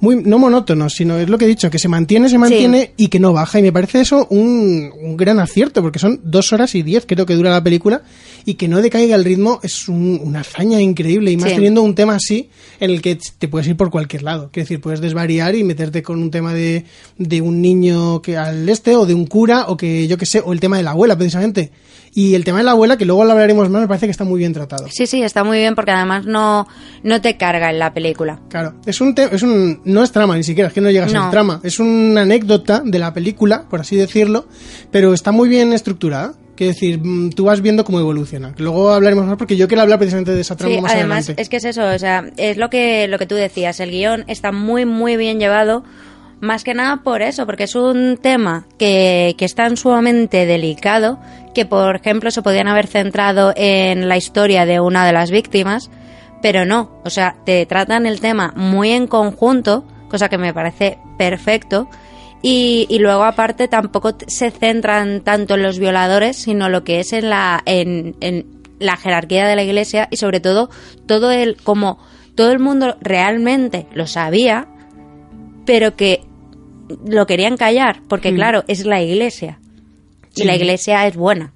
[0.00, 3.08] muy no monótono, sino es lo que he dicho, que se mantiene, se mantiene y
[3.08, 3.58] que no baja.
[3.58, 7.26] Y me parece eso un, un gran acierto, porque son dos horas y diez, creo
[7.26, 8.02] que dura la película,
[8.44, 11.32] y que no decaiga el ritmo es un- una hazaña increíble.
[11.32, 11.56] Y más Sí.
[11.56, 14.50] teniendo un tema así, en el que te puedes ir por cualquier lado.
[14.52, 16.84] Quiero decir, puedes desvariar y meterte con un tema de,
[17.18, 20.40] de un niño que al este, o de un cura, o que yo que sé,
[20.44, 21.72] o el tema de la abuela, precisamente.
[22.14, 24.24] Y el tema de la abuela, que luego lo hablaremos más, me parece que está
[24.24, 24.86] muy bien tratado.
[24.90, 26.66] Sí, sí, está muy bien porque además no,
[27.02, 28.40] no te carga en la película.
[28.48, 31.08] Claro, es un, es un no es trama ni siquiera, es que no llega a
[31.08, 31.30] ser No.
[31.30, 34.46] trama, es una anécdota de la película, por así decirlo,
[34.90, 36.34] pero está muy bien estructurada.
[36.56, 38.52] Quiero decir, mm, tú vas viendo cómo evoluciona.
[38.58, 41.42] Luego hablaremos más porque yo quiero hablar precisamente de esa trama Sí, más además adelante.
[41.42, 44.24] es que es eso, o sea, es lo que, lo que tú decías, el guion
[44.26, 45.84] está muy, muy bien llevado,
[46.40, 51.18] más que nada por eso, porque es un tema que, que es tan sumamente delicado
[51.54, 55.90] que, por ejemplo, se podían haber centrado en la historia de una de las víctimas,
[56.40, 60.98] pero no, o sea, te tratan el tema muy en conjunto, cosa que me parece
[61.16, 61.88] perfecto,
[62.42, 67.12] y, y luego aparte tampoco se centran tanto en los violadores, sino lo que es
[67.12, 70.70] en la, en, en la jerarquía de la iglesia y sobre todo
[71.06, 71.98] todo el, como
[72.36, 74.68] todo el mundo realmente lo sabía,
[75.66, 76.27] pero que
[77.06, 78.34] lo querían callar, porque Mm.
[78.36, 79.58] claro, es la iglesia.
[80.34, 81.52] Y la iglesia es buena.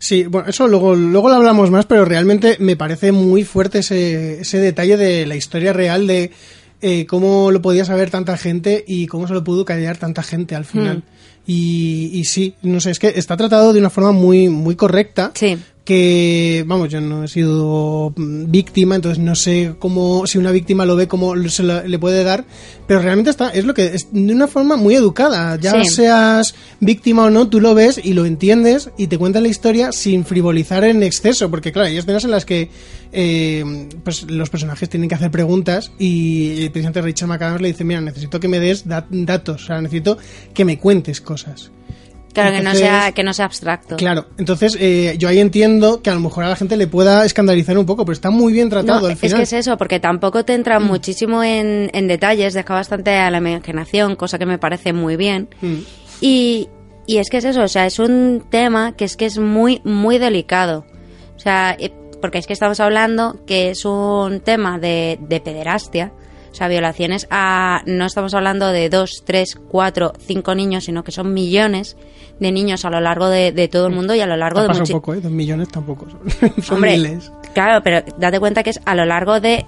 [0.00, 4.40] Sí, bueno, eso luego, luego lo hablamos más, pero realmente me parece muy fuerte ese,
[4.40, 6.30] ese detalle de la historia real de
[6.80, 10.54] eh, cómo lo podía saber tanta gente y cómo se lo pudo callar tanta gente
[10.54, 11.02] al final.
[11.46, 15.32] Y, y sí, no sé, es que está tratado de una forma muy, muy correcta.
[15.34, 15.56] Sí.
[15.88, 20.96] Que, vamos, yo no he sido víctima, entonces no sé cómo, si una víctima lo
[20.96, 22.44] ve, cómo se lo- le puede dar,
[22.86, 25.88] pero realmente está, es lo que, es de una forma muy educada, ya Sí.
[25.88, 29.90] seas víctima o no, tú lo ves y lo entiendes y te cuentan la historia
[29.92, 32.68] sin frivolizar en exceso, porque claro, hay escenas en las que
[33.10, 37.84] eh, pues los personajes tienen que hacer preguntas y el presidente Richard McAdams le dice,
[37.84, 40.18] mira, necesito que me des dat- datos, o sea, necesito
[40.52, 41.70] que me cuentes cosas.
[42.32, 43.96] Claro, que no sea, que no sea abstracto.
[43.96, 47.24] Claro, entonces eh, yo ahí entiendo que a lo mejor a la gente le pueda
[47.24, 49.38] escandalizar un poco, pero está muy bien tratado No, al es final.
[49.38, 53.38] que es eso, porque tampoco te entra muchísimo en, en detalles, deja bastante a la
[53.38, 55.48] imaginación, cosa que me parece muy bien.
[55.60, 55.76] Mm.
[56.20, 56.68] Y,
[57.06, 59.80] y es que es eso, o sea, es un tema que es que es muy,
[59.84, 60.84] muy delicado.
[61.36, 66.12] O sea, eh, porque es que estamos hablando que es un tema de, de pederastia.
[66.50, 67.82] O sea, violaciones a...
[67.86, 71.96] No estamos hablando de dos, tres, cuatro, cinco niños, sino que son millones
[72.40, 74.68] de niños a lo largo de, de todo el mundo y a lo largo de
[74.68, 75.20] muchi- poco, ¿eh?
[75.20, 76.06] Dos millones tampoco.
[76.08, 77.30] Son, son Hombre, miles.
[77.54, 79.64] Claro, pero date cuenta que es a lo largo de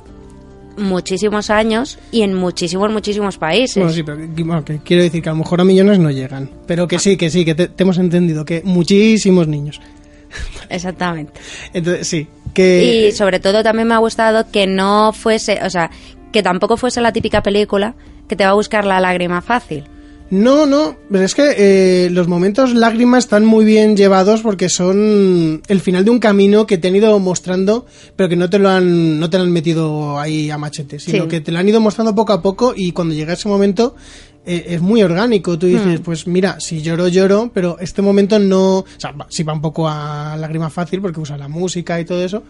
[0.77, 3.77] muchísimos años y en muchísimos, muchísimos países.
[3.77, 6.11] Bueno, sí, pero que- bueno, que quiero decir que a lo mejor a millones no
[6.11, 6.51] llegan.
[6.66, 9.81] Pero que sí, que sí, que te, te hemos entendido, que muchísimos niños.
[10.69, 11.33] Exactamente.
[11.73, 13.09] Entonces, sí, que...
[13.09, 15.90] Y sobre todo también me ha gustado que no fuese, o sea,
[16.33, 17.95] que tampoco fuese la típica película
[18.29, 19.85] que te va a buscar la lágrima fácil.
[20.31, 25.61] No, no, pero es que eh, los momentos lágrimas están muy bien llevados porque son
[25.66, 28.69] el final de un camino que te han ido mostrando, pero que no te lo
[28.69, 31.29] han, no te lo han metido ahí a machete, sino Sí.
[31.29, 33.97] que te lo han ido mostrando poco a poco y cuando llega ese momento
[34.46, 35.59] eh, es muy orgánico.
[35.59, 36.03] Tú dices, Hmm.
[36.03, 39.61] pues mira, si lloro, lloro, pero este momento no, o sea, va- sí va un
[39.61, 42.42] poco a lágrima fácil porque usa la música y todo eso,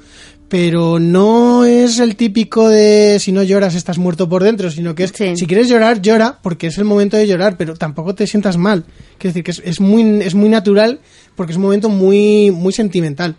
[0.48, 5.05] pero no es el típico de si no lloras estás muerto por dentro, sino que
[5.05, 5.37] es Sí.
[5.37, 8.85] si quieres llorar, llora porque es el momento de llorar, pero tampoco te sientas mal.
[9.18, 11.00] Quiero decir que es, es muy, es muy natural
[11.37, 13.37] porque es un momento muy, muy sentimental.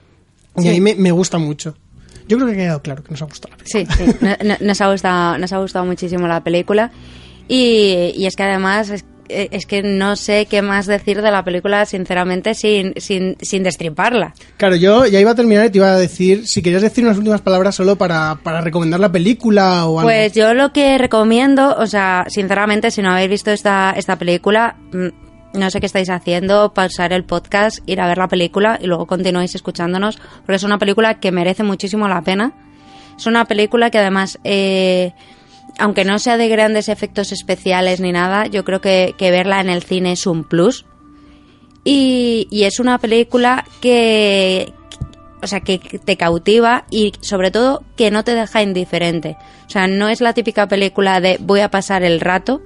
[0.58, 0.68] Y Sí.
[0.68, 1.76] a mí me, me gusta mucho.
[2.28, 3.96] Yo creo que ha quedado claro que nos ha gustado la película.
[3.96, 6.92] Sí, sí, no- no- nos, ha gustado, nos ha gustado muchísimo la película.
[7.54, 11.44] Y, y es que además es, es que no sé qué más decir de la
[11.44, 14.34] película, sinceramente, sin, sin, sin destriparla.
[14.56, 17.18] Claro, yo ya iba a terminar y te iba a decir, si querías decir unas
[17.18, 20.10] últimas palabras solo para, para recomendar la película o algo.
[20.10, 24.78] Pues yo lo que recomiendo, o sea, sinceramente, si no habéis visto esta, esta película,
[24.94, 28.88] mm, no sé qué estáis haciendo, pausar el podcast, ir a ver la película y
[28.88, 32.54] luego continuáis escuchándonos, porque es una película que merece muchísimo la pena.
[33.18, 35.12] Es una película que además, eh,
[35.78, 39.84] aunque no sea de grandes efectos especiales ni nada, yo creo que, verla en el
[39.84, 40.86] cine es un plus.
[41.84, 44.74] Y, y es una película que,
[45.42, 49.38] o sea, que te cautiva y sobre todo que no te deja indiferente.
[49.66, 52.62] O sea, no es la típica película de voy a pasar el rato,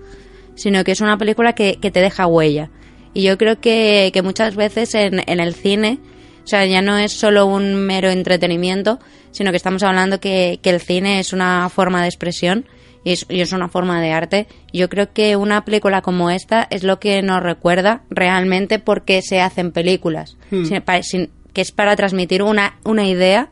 [0.55, 2.69] sino que es una película que, te deja huella.
[3.13, 5.99] Y yo creo que, muchas veces en, el cine,
[6.43, 8.99] o sea, ya no es solo un mero entretenimiento,
[9.31, 12.65] sino que estamos hablando que el cine es una forma de expresión
[13.05, 14.47] y es, y es una forma de arte.
[14.73, 19.21] Yo creo que una película como esta es lo que nos recuerda realmente por qué
[19.21, 20.35] se hacen películas.
[20.51, 20.65] Hmm.
[20.65, 23.47] Sin- pa- sin- que es para transmitir una, una idea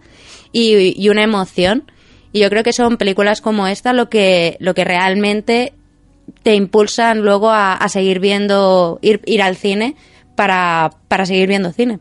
[0.51, 1.83] y, y una emoción.
[2.33, 5.71] Y yo creo que son películas como esta lo que, lo que realmente
[6.41, 9.95] te impulsan luego a, a seguir viendo, ir, ir al cine
[10.35, 11.99] para, para seguir viendo cine.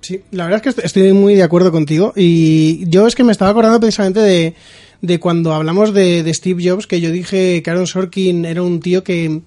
[0.00, 2.12] Sí, la verdad es que est- estoy muy de acuerdo contigo.
[2.16, 4.54] Y yo es que me estaba acordando precisamente de,
[5.02, 8.80] de cuando hablamos de, de Steve Jobs, que yo dije que Aaron Sorkin era un
[8.80, 9.42] tío que,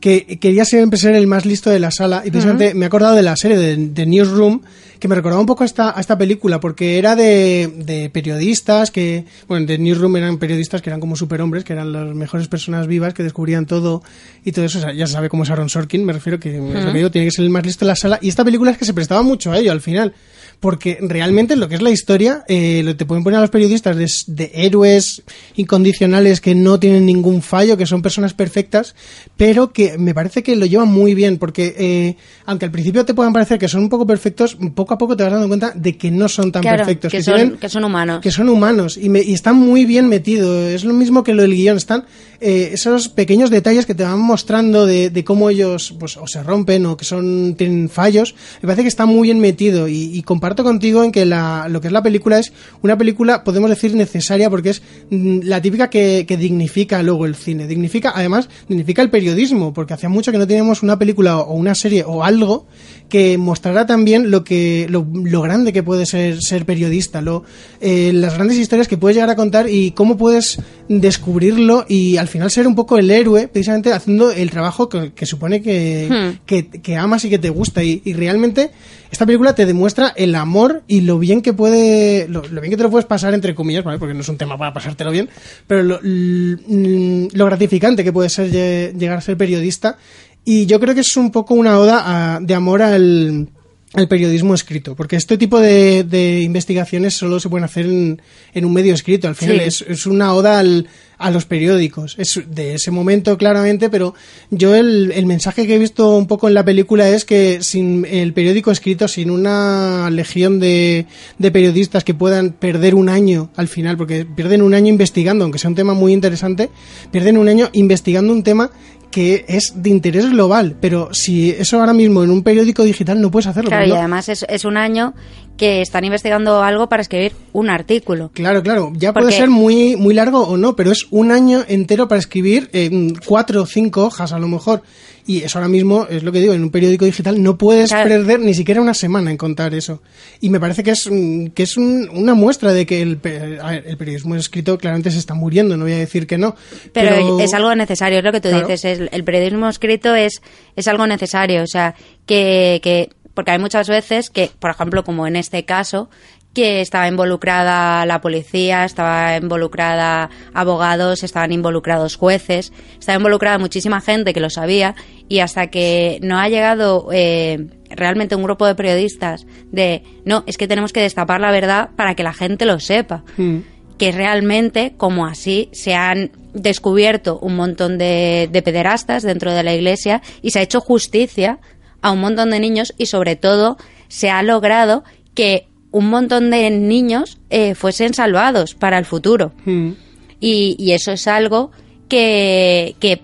[0.00, 2.22] que quería siempre ser el más listo de la sala.
[2.24, 4.62] Y precisamente me he acordado de la serie de, de Newsroom,
[5.00, 8.92] que me recordaba un poco a esta, a esta película, porque era de, de periodistas
[8.92, 12.86] que, bueno, de Newsroom eran periodistas que eran como superhombres, que eran las mejores personas
[12.86, 14.04] vivas, que descubrían todo
[14.44, 14.78] y todo eso.
[14.78, 17.26] O sea, ya se sabe cómo es Aaron Sorkin, me refiero que, que digo, tiene
[17.26, 18.20] que ser el más listo de la sala.
[18.22, 20.14] Y esta película es que se prestaba mucho a ello al final
[20.62, 23.96] porque realmente lo que es la historia eh, lo te pueden poner a los periodistas
[23.96, 25.22] de, de héroes
[25.56, 28.94] incondicionales que no tienen ningún fallo, que son personas perfectas,
[29.36, 33.14] pero que me parece que lo llevan muy bien, porque eh, aunque al principio te
[33.14, 35.96] puedan parecer que son un poco perfectos, poco a poco te vas dando cuenta de
[35.96, 38.20] que no son tan Claro, perfectos, que, que, son, tienen- que son humanos.
[38.22, 40.70] que son humanos y, me- y están muy bien metidos.
[40.72, 41.76] Es lo mismo que lo del guion.
[41.76, 42.04] Están
[42.40, 46.42] eh, esos pequeños detalles que te van mostrando de, de cómo ellos pues o se
[46.42, 48.34] rompen o que son tienen fallos.
[48.60, 50.22] Me parece que está muy bien metido y, y
[50.52, 53.94] comparto contigo en que la, lo que es la película es una película, podemos decir,
[53.94, 57.66] necesaria porque es mm, la típica que, que dignifica luego el cine.
[57.66, 61.74] Dignifica, además, dignifica el periodismo porque hacía mucho que no teníamos una película o una
[61.74, 62.66] serie o algo
[63.12, 67.44] que mostrara también lo que lo, lo grande que puede ser ser periodista, lo,
[67.82, 72.26] eh, las grandes historias que puedes llegar a contar y cómo puedes descubrirlo y al
[72.28, 76.38] final ser un poco el héroe, precisamente haciendo el trabajo que, que supone que, Hmm.
[76.46, 77.82] que, que amas y que te gusta.
[77.84, 78.70] Y, y realmente
[79.10, 82.76] esta película te demuestra el amor y lo bien que puede, lo, lo bien que
[82.78, 83.98] te lo puedes pasar, entre comillas, ¿vale?
[83.98, 85.28] porque no es un tema para pasártelo bien,
[85.66, 89.98] pero lo, lo gratificante que puede ser lle- llegar a ser periodista.
[90.44, 93.48] Y yo creo que es un poco una oda a- de amor al,
[93.94, 98.20] al periodismo escrito, porque este tipo de, de investigaciones solo se pueden hacer en,
[98.52, 99.28] en un medio escrito.
[99.28, 99.64] Al final Sí.
[99.66, 102.16] es, es una oda al- a los periódicos.
[102.18, 104.12] Es de ese momento claramente, pero
[104.50, 108.04] yo el, el mensaje que he visto un poco en la película es que sin
[108.10, 111.06] el periódico escrito, sin una legión de,
[111.38, 115.60] de periodistas que puedan perder un año al final, porque pierden un año investigando, aunque
[115.60, 116.70] sea un tema muy interesante,
[117.12, 118.72] pierden un año investigando un tema
[119.12, 123.30] que es de interés global, pero si eso ahora mismo en un periódico digital no
[123.30, 123.68] puedes hacerlo.
[123.70, 125.14] Claro, y además es, es un año
[125.56, 128.30] que están investigando algo para escribir un artículo.
[128.34, 128.90] Claro, claro.
[128.96, 132.18] Ya Porque- puede ser muy, muy largo o no, pero es un año entero para
[132.18, 132.90] escribir eh,
[133.26, 134.82] cuatro o cinco hojas a lo mejor.
[135.26, 138.08] Y eso ahora mismo es lo que digo, en un periódico digital no puedes Claro.
[138.08, 140.02] perder ni siquiera una semana en contar eso.
[140.40, 143.60] Y me parece que es, mm, que es un- una muestra de que el, ver,
[143.86, 146.56] el periodismo escrito claramente se está muriendo, no voy a decir que no.
[146.92, 148.66] Pero, es algo necesario, es lo que tú Claro.
[148.66, 148.84] dices.
[149.00, 150.42] es- el periodismo escrito es,
[150.74, 151.62] es algo necesario.
[151.62, 151.94] O sea,
[152.26, 153.10] que, que.
[153.34, 156.10] Porque hay muchas veces que, por ejemplo, como en este caso,
[156.54, 164.34] que estaba involucrada la policía, estaba involucrada abogados, estaban involucrados jueces, estaba involucrada muchísima gente
[164.34, 164.94] que lo sabía
[165.28, 170.58] y hasta que no ha llegado eh, realmente un grupo de periodistas de no, es
[170.58, 173.24] que tenemos que destapar la verdad para que la gente lo sepa.
[173.36, 173.58] Mm.
[173.98, 179.74] Que realmente, como así, se han descubierto un montón de, de pederastas dentro de la
[179.74, 181.60] iglesia y se ha hecho justicia
[182.00, 183.76] a un montón de niños y sobre todo
[184.08, 189.52] se ha logrado que un montón de niños eh, fuesen salvados para el futuro.
[189.64, 189.92] Mm.
[190.40, 191.70] Y, y eso es algo
[192.08, 193.22] que, que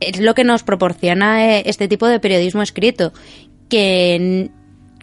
[0.00, 3.12] es lo que nos proporciona eh, este tipo de periodismo escrito,
[3.68, 4.50] que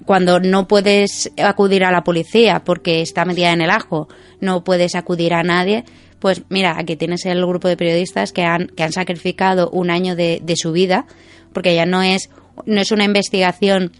[0.06, 4.08] cuando no puedes acudir a la policía porque está metida en el ajo,
[4.42, 5.86] no puedes acudir a nadie,
[6.20, 10.16] pues mira, aquí tienes el grupo de periodistas que han, que han sacrificado un año
[10.16, 11.06] de, de su vida,
[11.54, 12.30] porque ya no es,
[12.66, 13.92] no es una investigación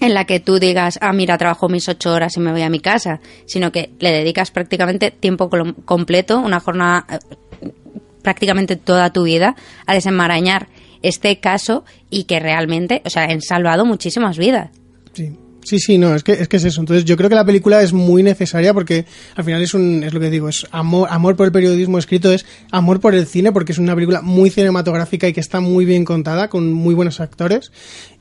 [0.00, 2.70] en la que tú digas, ah, mira, trabajo mis ocho horas y me voy a
[2.70, 5.50] mi casa, sino que le dedicas prácticamente tiempo
[5.84, 7.70] completo, una jornada, eh,
[8.22, 9.54] prácticamente toda tu vida,
[9.86, 10.68] a desenmarañar
[11.02, 14.70] este caso y que realmente, o sea, han salvado muchísimas vidas.
[15.12, 15.36] Sí.
[15.64, 16.80] Sí, sí, no, es que, es que es eso.
[16.80, 20.12] Entonces, yo creo que la película es muy necesaria porque al final es un, es
[20.12, 23.50] lo que digo, es amor, amor por el periodismo escrito, es amor por el cine
[23.50, 27.18] porque es una película muy cinematográfica y que está muy bien contada, con muy buenos
[27.20, 27.72] actores.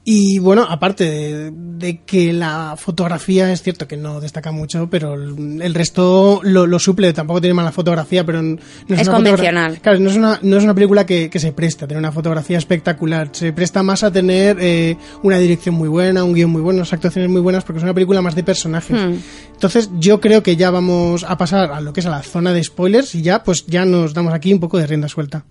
[0.06, 5.14] Y bueno, aparte de, de que la fotografía es cierto que no destaca mucho, pero
[5.14, 7.14] el, el resto lo, lo suple.
[7.14, 8.58] Tampoco tiene mala fotografía, pero no
[8.90, 9.80] es, Es una convencional.
[9.80, 12.12] Claro, no es una, no es una película que, que se presta a tener una
[12.12, 13.30] fotografía espectacular.
[13.32, 16.92] Se presta más a tener eh, una dirección muy buena, un guion muy bueno, unas
[16.92, 19.00] actuaciones muy buenas, porque es una película más de personajes.
[19.00, 19.16] Hmm.
[19.54, 22.52] Entonces, yo creo que ya vamos a pasar a lo que es a la zona
[22.52, 25.46] de spoilers y ya, pues ya nos damos aquí un poco de rienda suelta.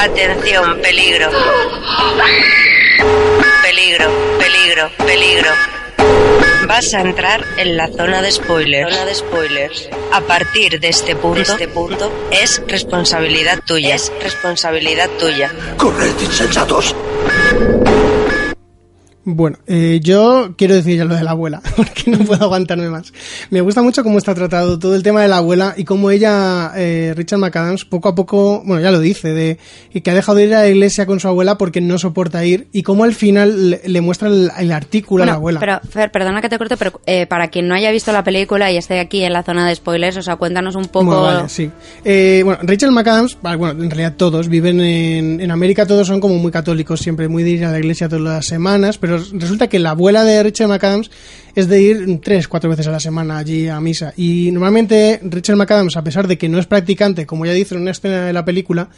[0.00, 1.30] Atención, peligro.
[3.62, 5.50] Peligro, peligro, peligro.
[6.66, 8.94] Vas a entrar en la zona de spoilers.
[8.94, 9.90] Zona de spoilers.
[10.12, 13.94] A partir de este punto, este punto es responsabilidad tuya.
[13.94, 15.52] Es responsabilidad tuya.
[15.76, 16.94] Corred, insensatos.
[19.22, 23.12] Bueno, eh, yo quiero decir ya lo de la abuela, porque no puedo aguantarme más.
[23.50, 26.72] Me gusta mucho cómo está tratado todo el tema de la abuela y cómo ella,
[26.74, 29.58] eh, Richard McAdams, poco a poco, bueno, ya lo dice, de
[30.02, 32.68] que ha dejado de ir a la iglesia con su abuela porque no soporta ir
[32.72, 35.80] y cómo al final le, le muestra el, el artículo a la Bueno, abuela.
[35.82, 38.72] pero Fer, perdona que te corte, pero eh, para quien no haya visto la película
[38.72, 41.04] y esté aquí en la zona de spoilers, o sea, cuéntanos un poco...
[41.04, 41.70] Bueno, vale, sí.
[42.06, 46.36] Eh, bueno, Rachel McAdams, bueno, en realidad todos viven en, en América, todos son como
[46.36, 49.78] muy católicos, siempre muy de ir a la iglesia todas las semanas, pero resulta que
[49.78, 51.10] la abuela de Rachel McAdams
[51.54, 54.12] es de ir tres, cuatro veces a la semana allí a misa.
[54.16, 57.82] Y normalmente Rachel McAdams, a pesar de que no es practicante, como ya dice en
[57.82, 58.88] una escena de la película,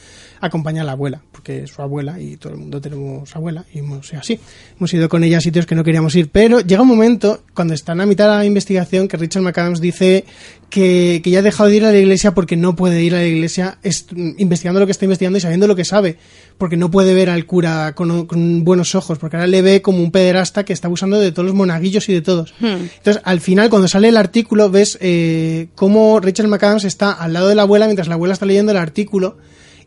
[0.43, 3.79] acompaña a la abuela, porque es su abuela y todo el mundo tenemos abuela y
[3.79, 4.39] hemos sido así.
[4.77, 7.73] Hemos ido con ella a sitios que no queríamos ir, pero llega un momento, cuando
[7.75, 10.25] están a mitad de la investigación, que Richard McAdams dice
[10.69, 13.19] que, que ya ha dejado de ir a la iglesia porque no puede ir a
[13.19, 16.17] la iglesia est- investigando lo que está investigando y sabiendo lo que sabe,
[16.59, 19.99] porque no puede ver al cura con, con buenos ojos, porque ahora le ve como
[20.03, 22.55] un pederasta que está abusando de todos los monaguillos y de todos.
[22.61, 27.49] Entonces, al final, cuando sale el artículo, ves eh, cómo Richard McAdams está al lado
[27.49, 29.37] de la abuela mientras la abuela está leyendo el artículo.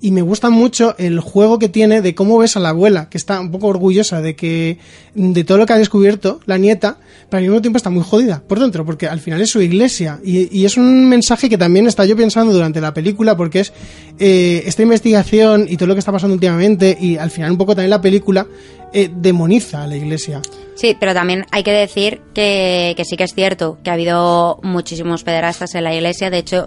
[0.01, 3.17] Y me gusta mucho el juego que tiene de cómo ves a la abuela, que
[3.17, 4.77] está un poco orgullosa de que
[5.13, 6.97] de todo lo que ha descubierto, la nieta,
[7.29, 10.19] pero al mismo tiempo está muy jodida por dentro, porque al final es su iglesia.
[10.23, 13.73] Y, y es un mensaje que también está yo pensando durante la película, porque es
[14.19, 17.75] eh, esta investigación y todo lo que está pasando últimamente, y al final un poco
[17.75, 18.45] también la película
[18.95, 20.41] eh, demoniza a la iglesia.
[20.75, 24.59] Sí, pero también hay que decir que, que sí que es cierto que ha habido
[24.63, 26.29] muchísimos pederastas en la iglesia.
[26.29, 26.65] De hecho,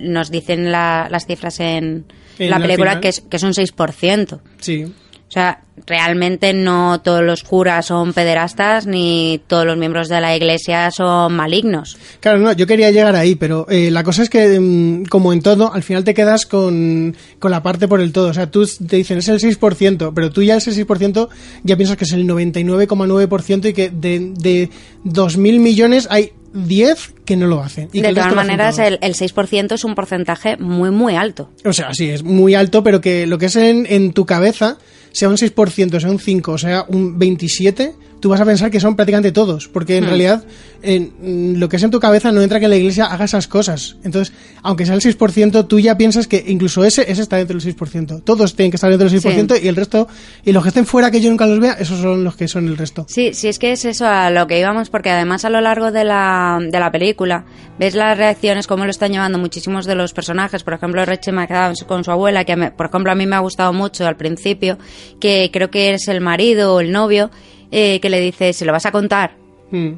[0.00, 2.06] nos dicen la- las cifras en,
[2.38, 4.40] En la el película que es, que es un 6%.
[4.58, 4.92] Sí.
[5.28, 10.36] O sea, realmente no todos los curas son pederastas ni todos los miembros de la
[10.36, 11.96] iglesia son malignos.
[12.20, 15.42] Claro, no, yo quería llegar ahí, pero eh, la cosa es que, mm, como en
[15.42, 18.28] todo, al final te quedas con, con la parte por el todo.
[18.28, 21.28] O sea, tú te dicen es el 6%, pero tú ya ese 6%
[21.64, 24.70] ya piensas que es el 99,9% y que de, de
[25.04, 27.88] 2.000 millones hay 10 que no lo hacen.
[27.92, 31.50] Y de todas maneras, el, el 6% es un porcentaje muy, muy alto.
[31.64, 34.78] O sea, sí, es muy alto, pero que lo que es en, en tu cabeza,
[35.14, 37.94] sea un 6%, sea un 5, o sea un 27,
[38.24, 40.06] tú vas a pensar que son prácticamente todos, porque en Hmm.
[40.08, 40.44] realidad
[40.82, 43.96] en, lo que es en tu cabeza no entra que la iglesia haga esas cosas.
[44.02, 47.76] Entonces, aunque sea el 6%, tú ya piensas que incluso ese, ese está dentro del
[47.76, 48.22] 6%.
[48.24, 50.08] Todos tienen que estar dentro del 6% y el resto,
[50.42, 52.66] y los que estén fuera que yo nunca los vea, esos son los que son
[52.66, 53.04] el resto.
[53.10, 55.92] Sí, sí, es que es eso a lo que íbamos, porque además a lo largo
[55.92, 57.44] de la, de la película
[57.78, 60.62] ves las reacciones, cómo lo están llevando muchísimos de los personajes.
[60.62, 63.40] Por ejemplo, Rachel McAdams con su abuela, que me- por ejemplo a mí me ha
[63.40, 64.78] gustado mucho al principio,
[65.20, 67.30] que creo que es el marido o el novio,
[67.70, 69.36] eh, que le dice, ¿se lo vas a contar?
[69.70, 69.94] Mm.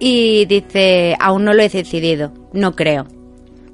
[0.00, 3.06] y dice, aún no lo he decidido, no creo.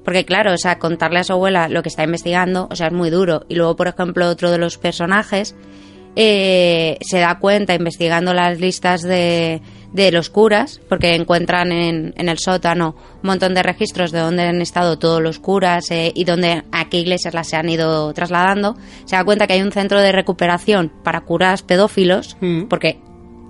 [0.05, 2.93] Porque claro, o sea, contarle a su abuela lo que está investigando, o sea, es
[2.93, 3.45] muy duro.
[3.49, 5.55] Y luego, por ejemplo, otro de los personajes
[6.17, 9.63] eh, se da cuenta investigando las listas de,
[9.93, 14.43] de los curas, porque encuentran en, en, el sótano un montón de registros de dónde
[14.43, 18.13] han estado todos los curas eh, y dónde a qué iglesias las se han ido
[18.13, 22.65] trasladando, se da cuenta que hay un centro de recuperación para curas pedófilos, Mm.
[22.65, 22.99] porque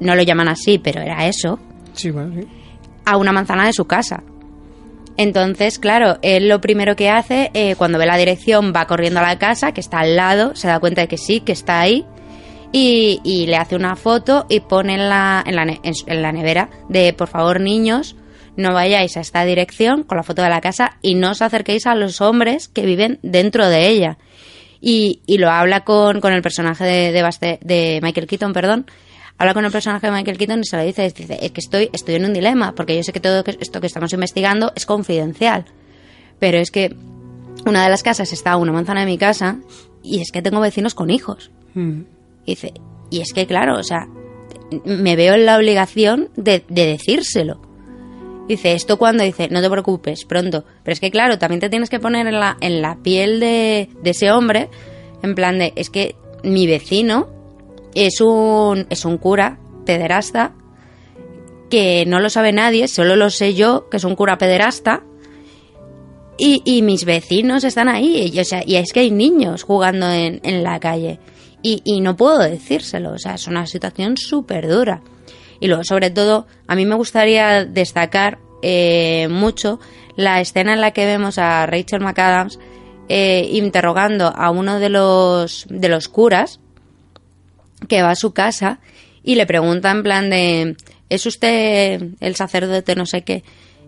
[0.01, 1.59] no lo llaman así, pero era eso,
[1.93, 2.47] Sí, bueno, sí.
[3.05, 4.23] a una manzana de su casa.
[5.17, 9.25] Entonces, claro, él lo primero que hace, eh, cuando ve la dirección, va corriendo a
[9.25, 12.07] la casa, que está al lado, se da cuenta de que sí, que está ahí,
[12.73, 16.71] y, y le hace una foto y pone en la, en, la, en la nevera
[16.89, 18.17] de, por favor, niños,
[18.57, 21.87] no vayáis a esta dirección con la foto de la casa y no os acerquéis
[21.87, 24.19] a los hombres que viven dentro de ella.
[24.81, 28.87] Y, y lo habla con, con el personaje de, de Michael Keaton, perdón,
[29.41, 31.89] habla con el personaje de Michael Keaton y se lo dice, dice, es que estoy,
[31.95, 35.65] estoy en un dilema, porque yo sé que todo esto que estamos investigando es confidencial,
[36.39, 36.95] pero es que
[37.65, 39.57] una de las casas está a una manzana de mi casa
[40.03, 41.51] y es que tengo vecinos con hijos.
[41.73, 42.03] Mm.
[42.45, 42.75] Y dice,
[43.09, 44.09] y es que claro, o sea,
[44.85, 47.63] me veo en la obligación de, de decírselo.
[48.47, 50.67] Dice, esto cuando dice, no te preocupes, pronto.
[50.83, 53.89] Pero es que claro, también te tienes que poner en la, en la piel de,
[54.03, 54.69] de ese hombre,
[55.23, 57.40] en plan de, es que mi vecino
[57.95, 60.55] es un, es un cura pederasta
[61.71, 65.05] que no lo sabe nadie, solo lo sé yo, que es un cura pederasta.
[66.37, 70.11] Y, y mis vecinos están ahí, y, o sea, y es que hay niños jugando
[70.11, 71.19] en, en la calle.
[71.63, 75.03] Y, y no puedo decírselo, o sea, es una situación súper dura.
[75.61, 79.79] Y luego, sobre todo, a mí me gustaría destacar eh, mucho
[80.17, 82.59] la escena en la que vemos a Rachel McAdams
[83.09, 86.60] eh, interrogando a uno de los, de los curas
[87.89, 88.81] que va a su casa
[89.23, 90.77] y le pregunta en plan de,
[91.09, 93.43] ¿es usted el sacerdote no sé qué?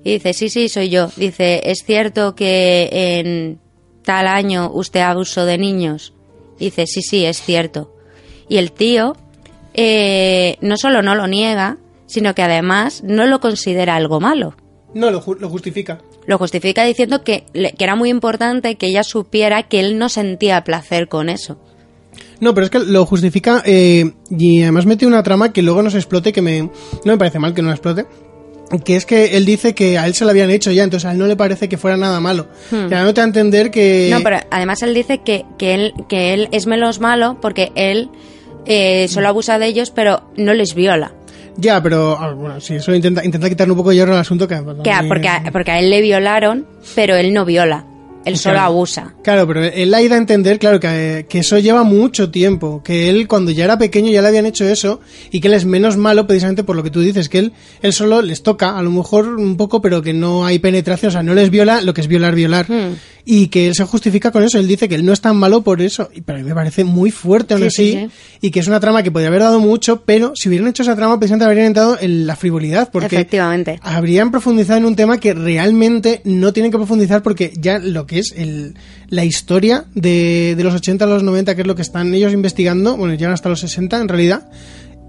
[0.05, 1.11] Y dice, sí, sí, soy yo.
[1.17, 3.61] Dice, ¿es cierto que en
[4.05, 6.13] tal año usted abusó de niños?
[6.59, 7.95] Dice, sí, sí, es cierto.
[8.49, 9.17] Y el tío
[9.75, 14.55] eh, no solo no lo niega, sino que además no lo considera algo malo.
[14.95, 16.01] No, lo, ju- lo justifica.
[16.27, 20.63] Lo justifica diciendo que, que era muy importante que ella supiera que él no sentía
[20.65, 21.59] placer con eso.
[22.41, 25.91] No, pero es que lo justifica eh, y además mete una trama que luego no
[25.91, 26.71] se explote, que me, no
[27.05, 28.07] me parece mal que no la explote.
[28.85, 31.13] Que es que él dice que a él se lo habían hecho ya, entonces a
[31.13, 32.49] él no le parece que fuera nada malo.
[32.71, 32.89] Hmm.
[32.89, 34.09] Ya no te a entender que...
[34.11, 38.09] No, pero además él dice que, que, él, que él es menos malo porque él
[38.65, 41.13] eh, solo abusa de ellos, pero no les viola.
[41.59, 44.49] Ya, pero ah, bueno, sí, eso intenta, intenta quitarle un poco de hierro al asunto
[44.49, 44.55] que...
[44.83, 47.85] Que porque, a, porque a él le violaron, pero él no viola.
[48.25, 48.67] Él solo Claro.
[48.69, 49.15] abusa.
[49.23, 53.09] Claro, pero él ha ido a entender, claro, que, que eso lleva mucho tiempo, que
[53.09, 55.01] él cuando ya era pequeño ya le habían hecho eso
[55.31, 57.53] y que él es menos malo precisamente por lo que tú dices, que él,
[57.83, 61.13] él solo les toca, a lo mejor un poco, pero que no hay penetración, o
[61.13, 62.67] sea, no les viola lo que es violar, violar.
[62.71, 62.95] Hmm.
[63.25, 65.63] Y que él se justifica con eso, él dice que él no es tan malo
[65.63, 68.39] por eso, y pero a mí me parece muy fuerte aún Sí, así, sí, sí.
[68.49, 70.97] y que es una trama que podría haber dado mucho, pero si hubieran hecho esa
[70.97, 73.79] trama, precisamente habrían entrado en la frivolidad, porque Efectivamente.
[73.81, 78.19] habrían profundizado en un tema que realmente no tienen que profundizar porque ya lo que
[78.19, 78.75] es el,
[79.09, 82.33] la historia de, de los 80 a los 90, que es lo que están ellos
[82.33, 84.51] investigando, bueno, llegan hasta los 60 en realidad,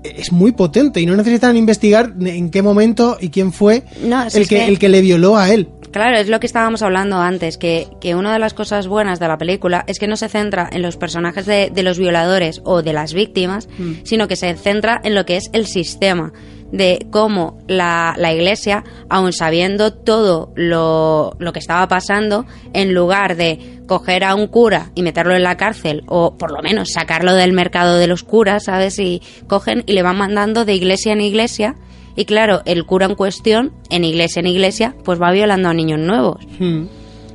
[0.03, 4.47] es muy potente y no necesitan investigar en qué momento y quién fue No, el,
[4.47, 5.69] que- el que le violó a él.
[5.93, 9.27] Claro, es lo que estábamos hablando antes, que, que una de las cosas buenas de
[9.27, 12.81] la película es que no se centra en los personajes de, de los violadores o
[12.81, 14.03] de las víctimas, Mm.
[14.03, 16.33] sino que se centra en lo que es el sistema,
[16.71, 23.35] de cómo la, la iglesia, aun sabiendo todo lo, lo que estaba pasando, en lugar
[23.35, 27.35] de coger a un cura y meterlo en la cárcel, o por lo menos sacarlo
[27.35, 28.97] del mercado de los curas, ¿sabes?
[28.97, 31.75] Y cogen y le van mandando de iglesia en iglesia,
[32.15, 35.99] y claro, el cura en cuestión, en iglesia en iglesia, pues va violando a niños
[35.99, 36.45] nuevos.
[36.59, 36.85] Hmm.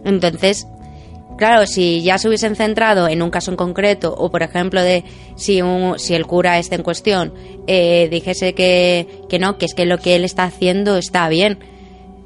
[0.05, 0.67] Entonces,
[1.37, 5.05] claro, si ya se hubiesen centrado en un caso en concreto, o por ejemplo de
[5.37, 7.35] si, un, si el cura este en cuestión
[7.67, 11.59] eh, dijese que, que no, que es que lo que él está haciendo está bien.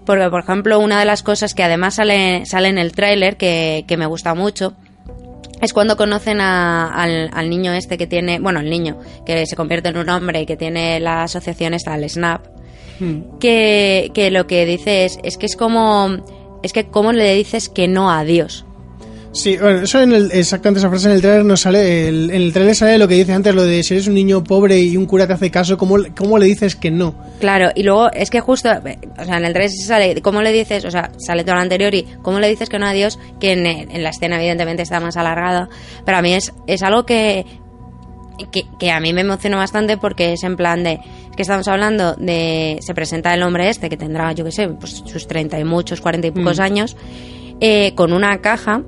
[0.05, 3.85] Porque, por ejemplo, una de las cosas que además sale, sale en el tráiler, que,
[3.87, 4.75] que me gusta mucho,
[5.63, 9.57] es cuando conocen a- al, al niño este que tiene, bueno, el niño, que se
[9.57, 12.47] convierte en un hombre y que tiene la asociación esta, el SNAP,
[13.01, 13.39] Hmm.
[13.41, 16.19] que, que lo que dice es, es que es como,
[16.63, 18.67] es que cómo le dices que no a Dios.
[19.35, 22.43] Sí, bueno, eso en el, exactamente esa frase en el trailer no sale, el- en
[22.43, 24.95] el trailer sale lo que dice antes, lo de si eres un niño pobre y
[24.99, 27.15] un cura te hace caso, ¿cómo, le- cómo le dices que no?
[27.41, 30.85] Claro, y luego es que justo, o sea, en el 3 sale, ¿cómo le dices?
[30.85, 33.19] O sea, sale todo lo anterior y ¿cómo le dices que no a Dios?
[33.41, 35.71] Que en, en la escena evidentemente está más alargada,
[36.05, 37.47] pero a mí es, es algo que
[38.51, 41.69] que, que a mí me emocionó bastante porque es en plan de es que estamos
[41.69, 45.61] hablando de se presenta el hombre este que tendrá yo qué sé pues sus treinta
[45.61, 46.63] y muchos cuarenta y pocos Mm.
[46.63, 46.97] años
[47.61, 48.83] eh, con una caja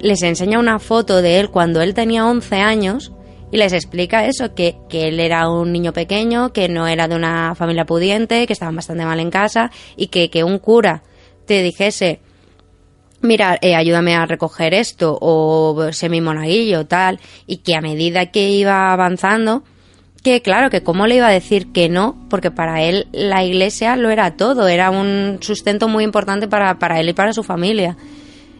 [0.00, 3.12] les enseña una foto de él cuando él tenía 11 años
[3.52, 7.16] y les explica eso, que, que él era un niño pequeño, que no era de
[7.16, 11.02] una familia pudiente, que estaban bastante mal en casa y que, que un cura
[11.46, 12.20] te dijese,
[13.20, 18.26] mira, eh, ayúdame a recoger esto o sé mi monaguillo, tal, y que a medida
[18.26, 19.64] que iba avanzando,
[20.22, 23.96] que claro, que cómo le iba a decir que no, porque para él la iglesia
[23.96, 27.96] lo era todo, era un sustento muy importante para, para él y para su familia.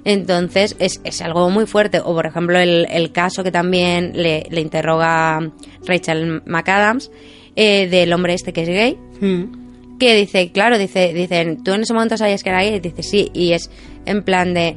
[0.04, 2.00] Entonces es, es algo muy fuerte.
[2.00, 5.40] O por ejemplo el, el caso que también le, le interroga
[5.86, 7.10] Rachel McAdams
[7.56, 9.98] eh, del hombre este que es gay, Mm.
[9.98, 13.02] que dice, claro, dice, dicen, tú en ese momento sabías que era gay, y dice
[13.02, 13.70] sí, y es
[14.06, 14.76] en plan de,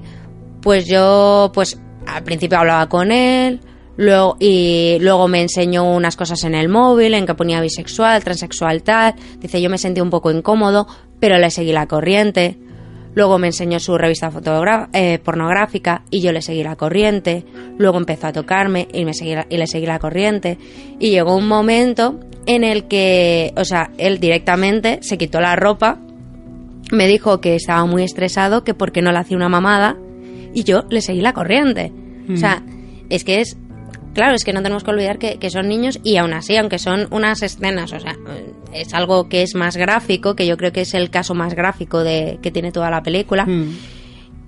[0.61, 3.61] pues yo, pues al principio hablaba con él,
[3.95, 8.83] luego y luego me enseñó unas cosas en el móvil, en que ponía bisexual, transexual,
[8.83, 10.87] tal, dice yo me sentí un poco incómodo,
[11.21, 12.57] pero le seguí la corriente.
[13.15, 14.31] Luego me enseñó su revista
[14.93, 17.45] eh, pornográfica y yo le seguí la corriente.
[17.77, 20.57] Luego empezó a tocarme y, me seguí la- y le seguí la corriente.
[20.99, 25.99] Y llegó un momento en el que, o sea, él directamente se quitó la ropa,
[26.91, 29.95] me dijo que estaba muy estresado, que porque no le hacía una mamada,
[30.53, 31.91] y yo le seguí la corriente.
[32.33, 32.63] O sea,
[33.09, 33.57] es que es.
[34.13, 36.77] Claro, es que no tenemos que olvidar que, que son niños y aún así, aunque
[36.79, 38.15] son unas escenas, o sea,
[38.71, 42.03] es algo que es más gráfico, que yo creo que es el caso más gráfico
[42.03, 43.75] de que tiene toda la película, Mm.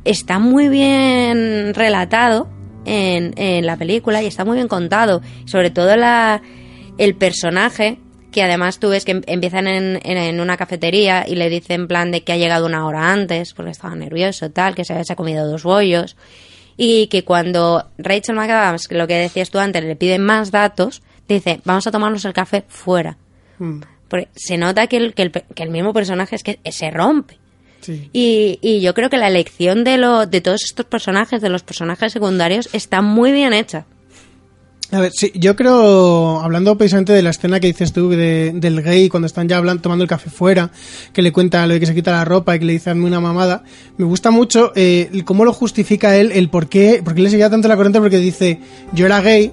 [0.04, 2.48] está muy bien relatado
[2.86, 5.22] en, en la película y está muy bien contado.
[5.46, 6.42] Sobre todo la,
[7.00, 7.98] el personaje,
[8.32, 11.82] que además tú ves que em- empiezan en, en, en una cafetería y le dicen
[11.82, 14.94] en plan de que ha llegado una hora antes porque estaba nervioso, tal, que se
[14.94, 16.16] había comido dos bollos.
[16.78, 21.62] Y que cuando Rachel McAdams, lo que decías tú antes, le piden más datos, dice,
[21.64, 23.18] vamos a tomarnos el café fuera.
[23.60, 23.82] Mm.
[24.08, 27.38] Porque se nota que el, que el, que el mismo personaje es que se rompe.
[27.82, 28.10] Sí.
[28.14, 31.64] Y, y yo creo que la elección de, lo, de todos estos personajes, de los
[31.64, 33.86] personajes secundarios, está muy bien hecha.
[34.92, 38.82] A ver, sí, yo creo, hablando precisamente de la escena que dices tú de- del
[38.84, 40.72] gay cuando están ya hablando, tomando el café fuera,
[41.12, 43.06] que le cuenta lo de que se quita la ropa y que le dice hazme
[43.06, 43.64] una mamada,
[43.98, 47.50] me gusta mucho eh, cómo lo justifica él, el por qué, por qué le seguía
[47.50, 48.60] tanto la corriente, porque dice,
[48.94, 49.52] yo era gay,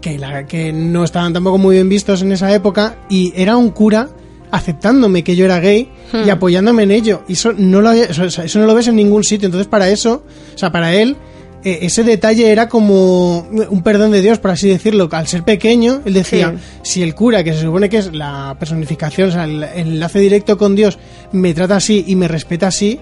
[0.00, 3.70] que, la, que no estaban tampoco muy bien vistos en esa época, y era un
[3.70, 4.08] cura
[4.50, 5.88] aceptándome que yo era gay
[6.26, 7.22] y apoyándome en ello.
[7.28, 9.46] Y eso no lo, eso, eso no lo ves en ningún sitio.
[9.46, 11.16] Entonces, para eso, o sea, para él,
[11.64, 15.08] ese detalle era como un perdón de Dios, por así decirlo.
[15.10, 19.30] Al ser pequeño, él decía, si el cura, que se supone que es la personificación,
[19.30, 20.98] o sea, el, el enlace directo con Dios,
[21.32, 23.00] me trata así y me respeta así,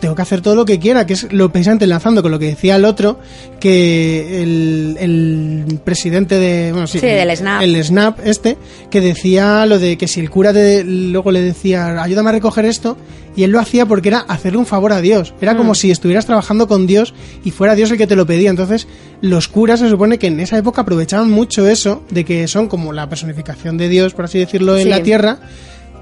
[0.00, 2.46] tengo que hacer todo lo que quiera, que es lo precisamente enlazando con lo que
[2.46, 3.20] decía el otro,
[3.60, 6.72] que el, el presidente de...
[6.72, 7.62] Bueno, sí, Sí, del Snap.
[7.62, 8.56] El Snap este,
[8.90, 12.64] que decía lo de que si el cura te- luego le decía, ayúdame a recoger
[12.64, 12.96] esto,
[13.36, 15.34] y él lo hacía porque era hacerle un favor a Dios.
[15.40, 18.50] Era como si estuvieras trabajando con Dios y fuera Dios el que te lo pedía.
[18.50, 18.88] Entonces,
[19.20, 22.92] los curas se supone que en esa época aprovechaban mucho eso, de que son como
[22.92, 24.88] la personificación de Dios, por así decirlo, en Sí.
[24.88, 25.38] la tierra,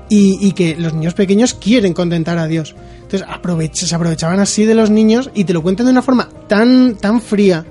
[0.09, 2.75] y, y que los niños pequeños quieren contentar a Dios.
[3.03, 6.29] Entonces aprovech- se aprovechaban así de los niños y te lo cuentan de una forma
[6.47, 7.65] tan, tan fría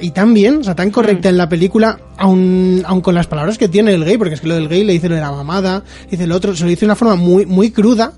[0.00, 3.58] y tan bien, o sea, tan correcta en la película, aun, aun con las palabras
[3.58, 5.30] que tiene el gay, porque es que lo del gay le dice lo de la
[5.30, 8.12] mamada, dice lo otro, se lo dice de una forma muy, muy cruda,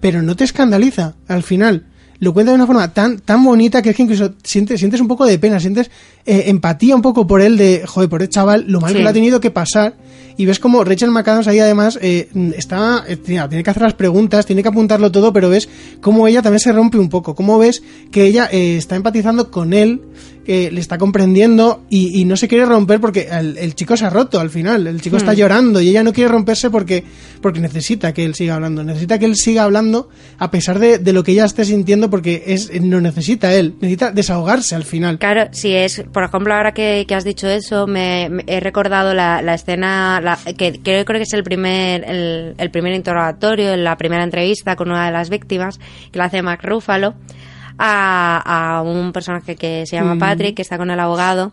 [0.00, 1.86] pero no te escandaliza al final.
[2.18, 5.08] Lo cuenta de una forma tan, tan bonita que es que incluso sientes, sientes un
[5.08, 5.90] poco de pena, sientes
[6.24, 8.96] eh, empatía un poco por él de, joder, por el chaval, lo mal Sí.
[8.98, 9.94] que le ha tenido que pasar.
[10.38, 14.44] Y ves como Rachel McAdams ahí además eh, está, eh, tiene que hacer las preguntas,
[14.44, 15.68] tiene que apuntarlo todo, pero ves
[16.02, 20.02] cómo ella también se rompe un poco, cómo ves que ella está empatizando con él,
[20.46, 24.06] que le está comprendiendo y, y no se quiere romper porque el, el chico se
[24.06, 25.36] ha roto al final, el chico está Hmm.
[25.36, 27.02] llorando y ella no quiere romperse porque,
[27.42, 31.12] porque necesita que él siga hablando, necesita que él siga hablando a pesar de, de
[31.12, 35.18] lo que ella esté sintiendo porque es, no necesita él, necesita desahogarse al final.
[35.18, 39.14] Claro, si es, por ejemplo, ahora que, que has dicho eso, me, me he recordado
[39.14, 43.76] la, la escena, la- que, que creo que es el primer, el, el primer interrogatorio,
[43.76, 45.80] la primera entrevista con una de las víctimas,
[46.12, 47.14] que la hace Mark Ruffalo,
[47.78, 50.18] a, a un personaje que se llama Mm.
[50.18, 51.52] Patrick, que está con el abogado,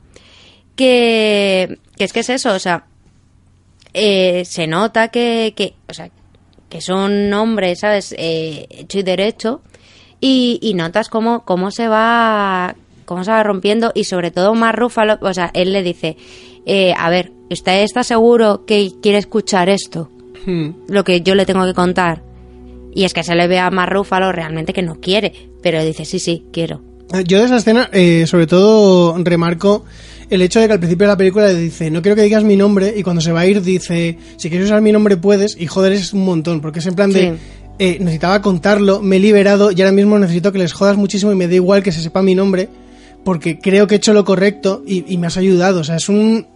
[0.76, 2.86] que, que es que es eso, o sea,
[3.94, 6.10] eh, se nota que, que, o sea,
[6.70, 8.16] que son hombres, ¿sabes?
[8.18, 9.62] Eh, hecho y derecho.
[10.20, 14.74] Y, y notas cómo, cómo se va cómo se va rompiendo y sobre todo más
[14.74, 16.16] Rúfalo, o sea, él le dice,
[16.66, 20.10] eh, a ver, ¿usted está seguro que quiere escuchar esto?
[20.46, 20.70] Hmm.
[20.88, 22.22] Lo que yo le tengo que contar.
[22.96, 26.06] Y es que se le ve a más Rúfalo realmente que no quiere, pero dice,
[26.06, 26.82] sí, sí, quiero.
[27.26, 29.86] Yo de esa escena, eh, sobre todo, remarco
[30.30, 32.44] el hecho de que al principio de la película le dice, no quiero que digas
[32.44, 35.56] mi nombre, y cuando se va a ir dice, si quieres usar mi nombre puedes,
[35.60, 37.36] y joder, es un montón, porque es en plan de,
[37.80, 41.36] eh, necesitaba contarlo, me he liberado y ahora mismo necesito que les jodas muchísimo y
[41.36, 42.70] me da igual que se sepa mi nombre,
[43.24, 45.82] porque creo que he hecho lo correcto y, y me has ayudado.
[45.82, 46.48] O sea, es un...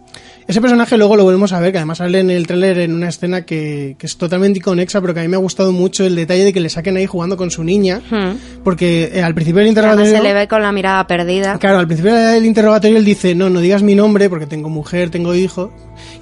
[0.48, 3.10] Ese personaje luego lo volvemos a ver, que además sale en el tráiler en una
[3.10, 6.16] escena que, que es totalmente inconexa, pero que a mí me ha gustado mucho el
[6.16, 8.62] detalle de que le saquen ahí jugando con su niña, Hmm.
[8.64, 10.16] porque eh, al principio del además interrogatorio...
[10.16, 11.58] se le ve con la mirada perdida.
[11.58, 15.10] Claro, al principio del interrogatorio él dice, no, no digas mi nombre porque tengo mujer,
[15.10, 15.70] tengo hijo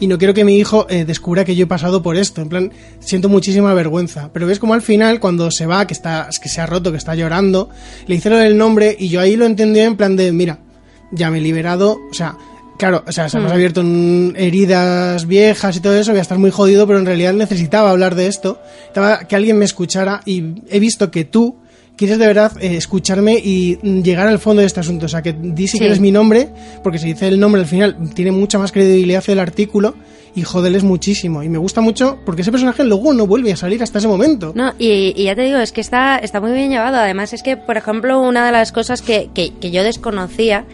[0.01, 2.43] y no quiero que mi hijo eh, descubra que yo he pasado por esto.
[2.43, 4.31] En plan, siento muchísima vergüenza.
[4.33, 6.99] Pero ves como al final, cuando se va, que está que se ha roto, que
[6.99, 7.69] está llorando,
[8.09, 10.59] le dice lo del nombre y yo ahí lo entendí en plan de, mira,
[11.13, 12.37] ya me he liberado, o sea...
[12.79, 13.47] Claro, o sea, se Hmm.
[13.47, 17.07] han abierto en heridas viejas y todo eso, voy a estar muy jodido, pero en
[17.07, 21.57] realidad necesitaba hablar de esto, necesitaba que alguien me escuchara y he visto que tú
[21.97, 25.07] quieres de verdad eh, escucharme y mm, llegar al fondo de este asunto.
[25.07, 25.79] O sea, que di si Sí.
[25.79, 26.49] quieres mi nombre,
[26.83, 29.95] porque si dice el nombre al final tiene mucha más credibilidad el artículo
[30.35, 31.43] y jodeles muchísimo.
[31.43, 34.53] Y me gusta mucho porque ese personaje luego no vuelve a salir hasta ese momento.
[34.55, 36.99] No, y, y ya te digo, es que está, está muy bien llevado.
[36.99, 40.67] Además, es que, por ejemplo, una de las cosas que, que, que yo desconocía,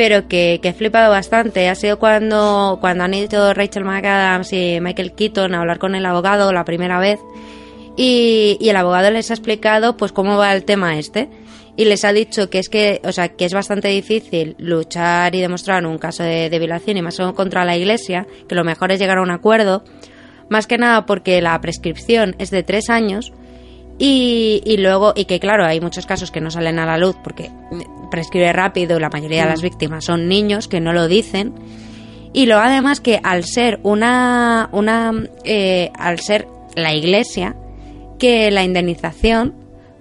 [0.00, 4.78] pero que, que he flipado bastante, ha sido cuando, cuando han ido Rachel McAdams y
[4.80, 7.20] Michael Keaton a hablar con el abogado la primera vez.
[7.98, 11.28] Y, y el abogado les ha explicado pues cómo va el tema este.
[11.76, 15.42] Y les ha dicho que es que o sea que es bastante difícil luchar y
[15.42, 19.00] demostrar un caso de, de violación y más contra la iglesia que lo mejor es
[19.00, 19.84] llegar a un acuerdo.
[20.48, 23.34] Más que nada porque la prescripción es de tres años
[23.98, 27.16] y, y luego y que claro hay muchos casos que no salen a la luz
[27.22, 27.50] porque
[28.10, 31.54] prescribe rápido la mayoría de las víctimas son niños que no lo dicen
[32.32, 35.12] y luego además que al ser una una
[35.44, 37.56] eh, al ser la iglesia
[38.18, 39.54] que la indemnización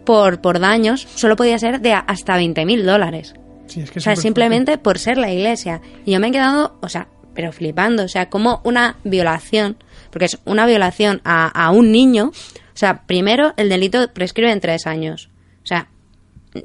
[0.10, 3.36] por, por daños solo podía ser de hasta 20 mil dólares.
[3.68, 5.82] Sí, es que O sea, simplemente por ser la iglesia.
[6.04, 8.06] Y yo me he quedado, o sea, pero flipando.
[8.06, 9.78] O sea, como una violación,
[10.10, 12.30] porque es una violación a, a un niño.
[12.30, 15.30] O sea, primero el delito prescribe en tres años.
[15.64, 15.90] O sea,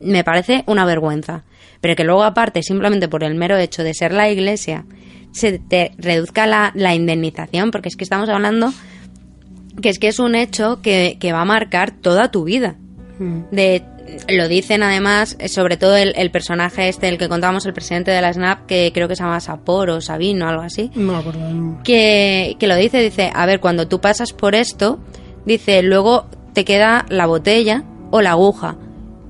[0.00, 1.44] me parece una vergüenza.
[1.80, 4.84] Pero que luego, aparte, simplemente por el mero hecho de ser la iglesia,
[5.32, 8.72] se te reduzca la, la indemnización, porque es que estamos hablando
[9.82, 12.76] que es que es un hecho que, que va a marcar toda tu vida.
[13.18, 13.40] Mm.
[13.50, 13.82] De,
[14.28, 18.12] lo dicen además, eh, sobre todo el, el personaje este, el que contábamos, el presidente
[18.12, 21.12] de la SNAP, que creo que se llama Sapor o Sabino o algo así, No
[21.14, 21.40] me acuerdo.
[21.44, 21.82] del nombre.
[21.82, 25.00] que, que lo dice, dice, a ver, cuando tú pasas por esto,
[25.44, 27.82] dice, luego te queda la botella
[28.12, 28.76] o la aguja.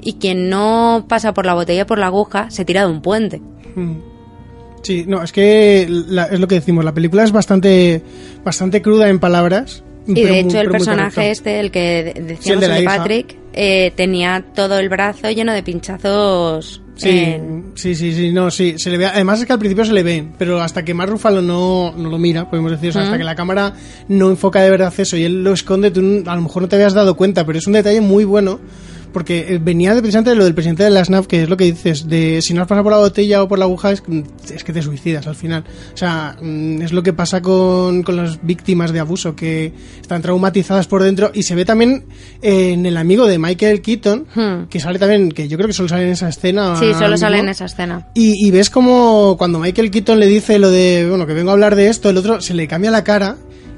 [0.05, 3.41] Y quien no pasa por la botella por la aguja se tira de un puente.
[3.75, 3.95] Mm.
[4.83, 8.03] Sí, no, es que la- es lo que decimos, la película es bastante,
[8.45, 9.83] bastante cruda en palabras.
[10.07, 12.85] Y de muy- hecho el personaje este, el que de- Sí, el decíamos de el.
[12.85, 16.83] Patrick, eh, tenía todo el brazo lleno de pinchazos.
[16.97, 19.85] Sí, en- sí, sí, sí, no, sí, se le ve, además es que al principio
[19.87, 22.93] se le ve, pero hasta que Mark Ruffalo no, no lo mira, podemos decir, o
[22.93, 23.73] sea, hasta que la cámara
[24.09, 26.77] no enfoca de verdad eso y él lo esconde, tú a lo mejor no te
[26.77, 28.61] habías dado cuenta, pero es un detalle muy bueno,
[29.15, 31.57] porque eh, venía de precisamente de lo del presidente de la SNAP, que es lo
[31.57, 34.03] que dices, de si no has pasado por la botella o por la aguja, es,
[34.55, 35.65] es que te suicidas al final.
[35.95, 40.21] O sea, mm, es lo que pasa con, con las víctimas de abuso, que están
[40.21, 42.05] traumatizadas por dentro, y se ve también
[42.43, 44.65] eh, en el amigo de Michael Keaton, Hmm.
[44.69, 46.77] que sale también, que yo creo que solo sale en esa escena.
[46.77, 48.09] Sí, solo sale en esa escena.
[48.15, 51.53] Y, y ves como cuando Michael Keaton le dice lo de, bueno, que vengo a
[51.53, 53.37] hablar de esto, el otro se le cambia la cara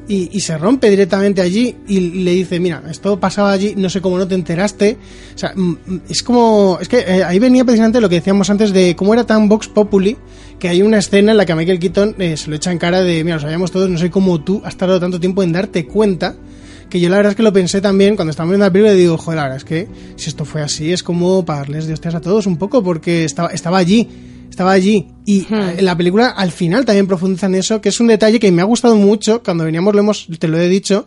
[0.09, 4.01] y, y se rompe directamente allí y le dice, mira, esto pasaba allí, no sé
[4.01, 4.97] cómo no te enteraste.
[5.35, 8.49] O sea, mm, mm, es como, es que eh, ahí venía precisamente lo que decíamos
[8.51, 10.17] antes de cómo era tan Vox Populi,
[10.59, 12.79] que hay una escena en la que a Michael Keaton eh, se lo echa en
[12.79, 15.53] cara de, mira, lo sabíamos todos, no sé cómo tú has tardado tanto tiempo en
[15.53, 16.37] darte cuenta.
[16.89, 18.99] Que yo la verdad es que lo pensé también cuando estábamos viendo la película y
[18.99, 22.15] digo, joder, la verdad es que si esto fue así es como pagarles de hostias
[22.15, 24.09] a todos un poco porque estaba, estaba allí
[24.49, 25.09] estaba allí.
[25.25, 25.79] Y Hmm.
[25.79, 28.65] en la película al final también profundizan eso, que es un detalle que me ha
[28.65, 29.43] gustado mucho.
[29.43, 31.07] Cuando veníamos lo hemos, te lo he dicho,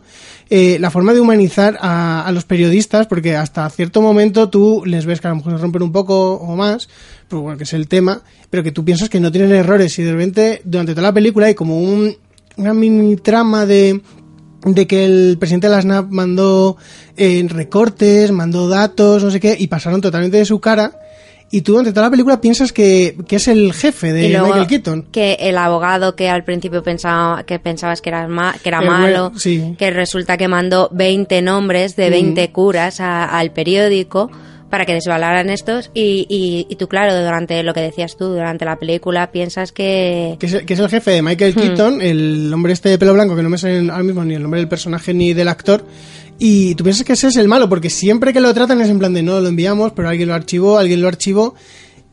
[0.50, 5.06] eh, la forma de humanizar a, a los periodistas, porque hasta cierto momento tú les
[5.06, 6.88] ves que a lo mejor se rompen un poco o más,
[7.28, 10.02] pero bueno, que es el tema, pero que tú piensas que no tienen errores y
[10.02, 12.14] de repente durante toda la película hay como un,
[12.56, 14.00] una mini trama de
[14.62, 16.76] de que el presidente de la SNAP mandó
[17.16, 20.92] eh, recortes, mandó datos, no sé qué, y pasaron totalmente de su cara.
[21.52, 24.66] Y tú durante toda la película piensas que, que es el jefe de luego Michael
[24.68, 25.02] Keaton.
[25.10, 29.32] que el abogado que al principio pensaba que pensabas que era, ma- que era malo,
[29.36, 29.74] sí.
[29.76, 32.12] que resulta que mandó 20 nombres de Mm.
[32.12, 34.30] 20 curas a- al periódico
[34.70, 38.64] para que desvalaran estos y, y, y tú claro durante lo que decías tú durante
[38.64, 41.60] la película piensas que Que es, el- que es el jefe de Michael Hmm.
[41.60, 44.42] Keaton, el hombre este de pelo blanco, que no me sale ahora mismo ni el
[44.42, 45.84] nombre del personaje ni del actor.
[46.42, 48.98] Y tú piensas que ese es el malo, porque siempre que lo tratan es en
[48.98, 51.54] plan de no, lo enviamos, pero alguien lo archivó, alguien lo archivó.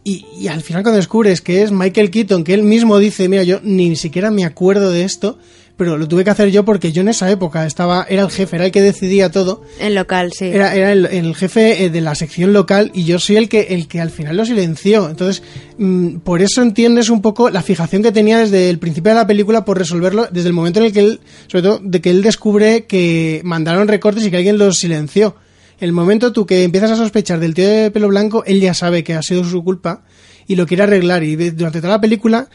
[0.03, 3.43] Y, y al final cuando descubres que es Michael Keaton, que él mismo dice, mira,
[3.43, 5.39] yo ni siquiera me acuerdo de esto,
[5.77, 8.55] pero lo tuve que hacer yo porque yo en esa época estaba, era el jefe,
[8.55, 9.61] era el que decidía todo.
[9.79, 10.45] En local, sí.
[10.45, 13.67] Era, era el, el jefe eh, de la sección local y yo soy el que,
[13.69, 15.07] el que al final lo silenció.
[15.09, 15.43] Entonces,
[15.77, 19.27] mm, por eso entiendes un poco la fijación que tenía desde el principio de la
[19.27, 22.23] película por resolverlo, desde el momento en el que él, sobre todo, de que él
[22.23, 25.35] descubre que mandaron recortes y que alguien los silenció.
[25.79, 29.03] El momento tú que empiezas a sospechar del tío de pelo blanco, él ya sabe
[29.03, 30.01] que ha sido su culpa
[30.47, 31.23] y lo quiere arreglar.
[31.23, 32.49] Y durante toda la película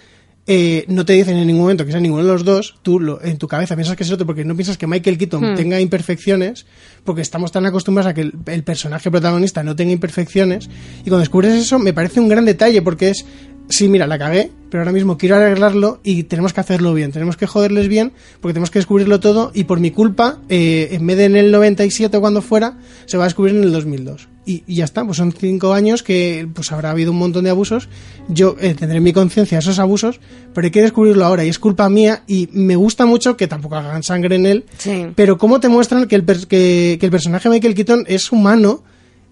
[0.47, 3.22] eh, no te dicen en ningún momento que sea ninguno de los dos, tú lo-
[3.22, 5.57] en tu cabeza piensas que es otro porque no piensas que Michael Keaton Hmm.
[5.57, 6.66] tenga imperfecciones,
[7.05, 10.68] porque estamos tan acostumbrados a que el, el personaje protagonista no tenga imperfecciones,
[11.01, 13.24] y cuando descubres eso me parece un gran detalle porque es,
[13.68, 17.36] sí, mira, la cagué, pero ahora mismo quiero arreglarlo y tenemos que hacerlo bien, tenemos
[17.36, 21.18] que joderles bien porque tenemos que descubrirlo todo y por mi culpa, eh, en vez
[21.18, 24.28] de en el 97 o cuando fuera, se va a descubrir en el 2002.
[24.45, 27.51] Y, y ya está, pues son cinco años que pues habrá habido un montón de
[27.51, 27.88] abusos.
[28.28, 30.18] Yo eh, tendré en mi conciencia esos abusos,
[30.53, 33.76] pero hay que descubrirlo ahora y es culpa mía y me gusta mucho que tampoco
[33.76, 34.64] hagan sangre en él.
[34.78, 35.07] Sí.
[35.14, 38.32] Pero cómo te muestran que el, per- que, que el personaje de Michael Keaton es
[38.32, 38.82] humano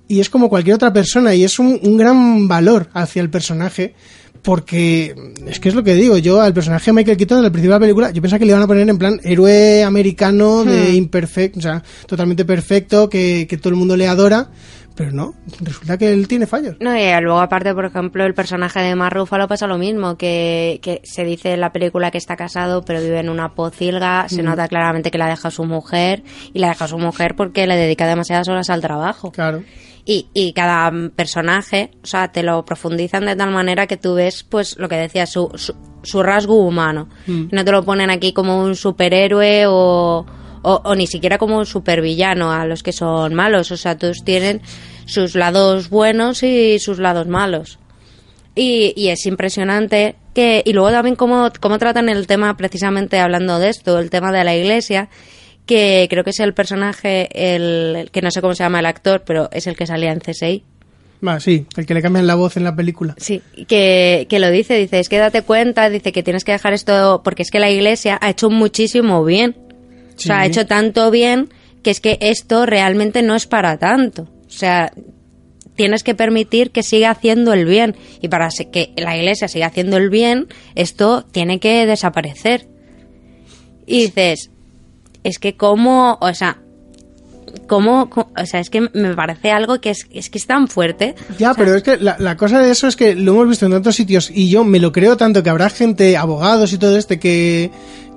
[0.06, 3.94] y es como cualquier otra persona y es un, un gran valor hacia el personaje
[4.42, 5.14] porque
[5.46, 7.76] es que es lo que digo, yo al personaje de Michael Keaton al principio de
[7.76, 10.94] la película, yo pensaba que le iban a poner en plan héroe americano de Hmm.
[10.94, 14.48] imperfecto, o sea, totalmente perfecto, que, que todo el mundo le adora,
[14.96, 16.76] pero no, resulta que él tiene fallos.
[16.80, 20.78] No, y luego aparte, por ejemplo, el personaje de Mark Ruffalo pasa lo mismo, que,
[20.82, 24.42] que se dice en la película que está casado, pero vive en una pocilga, se
[24.42, 24.46] Mm.
[24.46, 26.22] nota claramente que la deja su mujer,
[26.52, 29.32] y la deja su mujer porque le dedica demasiadas horas al trabajo.
[29.32, 29.62] Claro.
[30.04, 34.14] Y, y cada mm, personaje, o sea, te lo profundizan de tal manera que tú
[34.14, 37.08] ves, pues, lo que decía, su, su, su rasgo humano.
[37.26, 37.48] Mm.
[37.52, 40.26] No te lo ponen aquí como un superhéroe o,
[40.62, 43.70] o, o ni siquiera como un supervillano a los que son malos.
[43.70, 44.62] O sea, todos tienen
[45.06, 47.78] sus lados buenos y sus lados malos.
[48.54, 53.58] Y, y es impresionante que, y luego también cómo, cómo tratan el tema, precisamente hablando
[53.58, 55.08] de esto, el tema de la iglesia,
[55.70, 58.86] que creo que es el personaje, el, el que no sé cómo se llama el
[58.86, 60.64] actor, pero es el que salía en CSI.
[61.26, 63.14] Va, sí, el que le cambian la voz en la película.
[63.18, 66.72] Sí, que, que lo dice, dice, es que date cuenta, dice que tienes que dejar
[66.72, 69.56] esto, porque es que la iglesia ha hecho muchísimo bien.
[70.16, 70.50] O sea, ha Sí.
[70.50, 71.48] hecho tanto bien
[71.82, 74.22] que es que esto realmente no es para tanto.
[74.46, 74.92] O sea,
[75.76, 77.94] tienes que permitir que siga haciendo el bien.
[78.20, 82.66] Y para que la iglesia siga haciendo el bien, esto tiene que desaparecer.
[83.86, 84.50] Y dices,
[85.24, 86.58] es que cómo, o sea,
[87.66, 90.68] cómo, co- o sea, es que me parece algo que es, es que es tan
[90.68, 91.14] fuerte.
[91.38, 93.72] Ya, pero es que la, la cosa de eso es que lo hemos visto en
[93.72, 97.18] tantos sitios y yo me lo creo tanto que habrá gente, abogados y todo este
[97.18, 97.70] que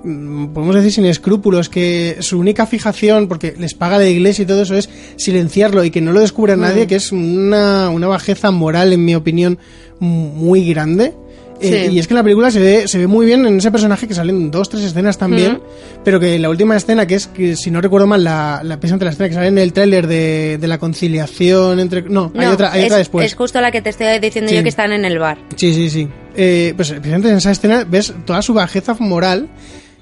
[0.04, 4.46] mm, podemos decir sin escrúpulos que su única fijación, porque les paga la iglesia y
[4.46, 8.50] todo eso, es silenciarlo y que no lo descubra nadie, que es una, una bajeza
[8.50, 9.58] moral, en mi opinión,
[10.00, 11.14] muy grande.
[11.60, 13.70] Eh, y es que en la película se ve, se ve muy bien en ese
[13.70, 15.60] personaje que salen dos, tres escenas también,
[16.04, 19.10] pero que la última escena, que es que si no recuerdo mal, la, la la
[19.10, 22.02] escena que sale en el tráiler de, de la conciliación entre...
[22.02, 23.26] No, hay otra, hay es, otra después.
[23.26, 24.56] es justo la que te estoy diciendo Sí.
[24.56, 25.38] yo que están en el bar.
[25.56, 26.08] Sí, sí, sí.
[26.36, 29.48] Eh, pues precisamente en esa escena ves toda su bajeza moral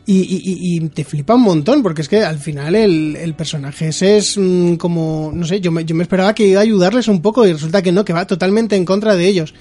[0.04, 3.88] y, y- y- te flipa un montón, porque es que al final el, el personaje
[3.88, 7.06] ese es mm, como, no sé, yo me, yo me esperaba que iba a ayudarles
[7.06, 9.54] un poco y resulta que no, que va totalmente en contra de ellos.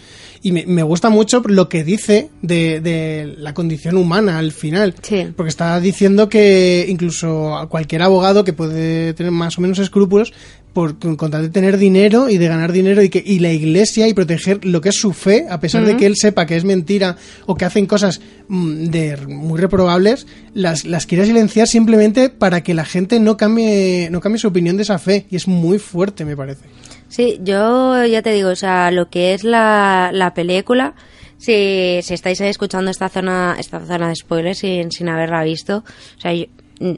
[0.43, 4.95] Y me, me gusta mucho lo que dice de, de la condición humana al final.
[5.01, 5.27] Sí.
[5.35, 10.33] Porque está diciendo que incluso a cualquier abogado que puede tener más o menos escrúpulos
[10.73, 13.51] por con con tal de tener dinero y de ganar dinero y que y la
[13.51, 16.55] iglesia y proteger lo que es su fe, a pesar de que él sepa que
[16.55, 22.29] es mentira o que hacen cosas mm, de muy reprobables, las, las quiere silenciar simplemente
[22.29, 25.47] para que la gente no cambie no cambie su opinión de esa fe y es
[25.47, 26.65] muy fuerte, me parece.
[27.11, 30.93] Sí, yo ya te digo, o sea, lo que es la, la película,
[31.37, 35.83] si, si estáis escuchando esta zona, esta zona de spoilers sin, sin haberla visto,
[36.17, 36.45] o sea, yo-
[36.79, 36.93] mm,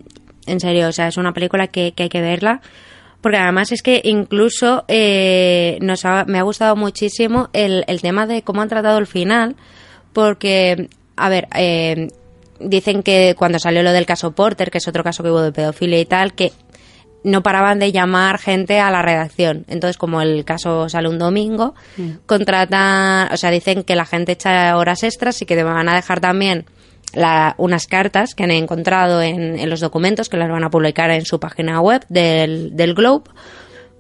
[0.46, 2.62] en serio, o sea, es una película que, que hay que verla.
[3.22, 8.28] Porque además es que incluso eh, nos ha- me ha gustado muchísimo el, el tema
[8.28, 9.56] de cómo han tratado el final.
[10.12, 12.10] Porque, a ver, eh,
[12.60, 15.54] dicen que cuando salió lo del caso Porter, que es otro caso que hubo de
[15.54, 16.52] pedofilia y tal, que
[17.24, 19.66] no paraban de llamar gente a la redacción.
[19.68, 21.74] Entonces, como el caso sale un domingo,
[22.26, 25.96] contratan, o sea, dicen que la gente echa horas extras y que te van a
[25.96, 26.66] dejar también
[27.14, 31.12] la- unas cartas que han encontrado en, en los documentos que las van a publicar
[31.12, 33.30] en su página web del, del Globe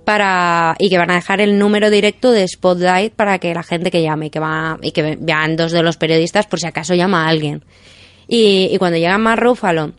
[0.03, 3.89] para y que van a dejar el número directo de Spotlight para que la gente
[3.91, 6.93] que llame y que va y que vean dos de los periodistas por si acaso
[6.93, 7.63] llama a alguien
[8.27, 9.93] y, y cuando llega Mark Ruffalo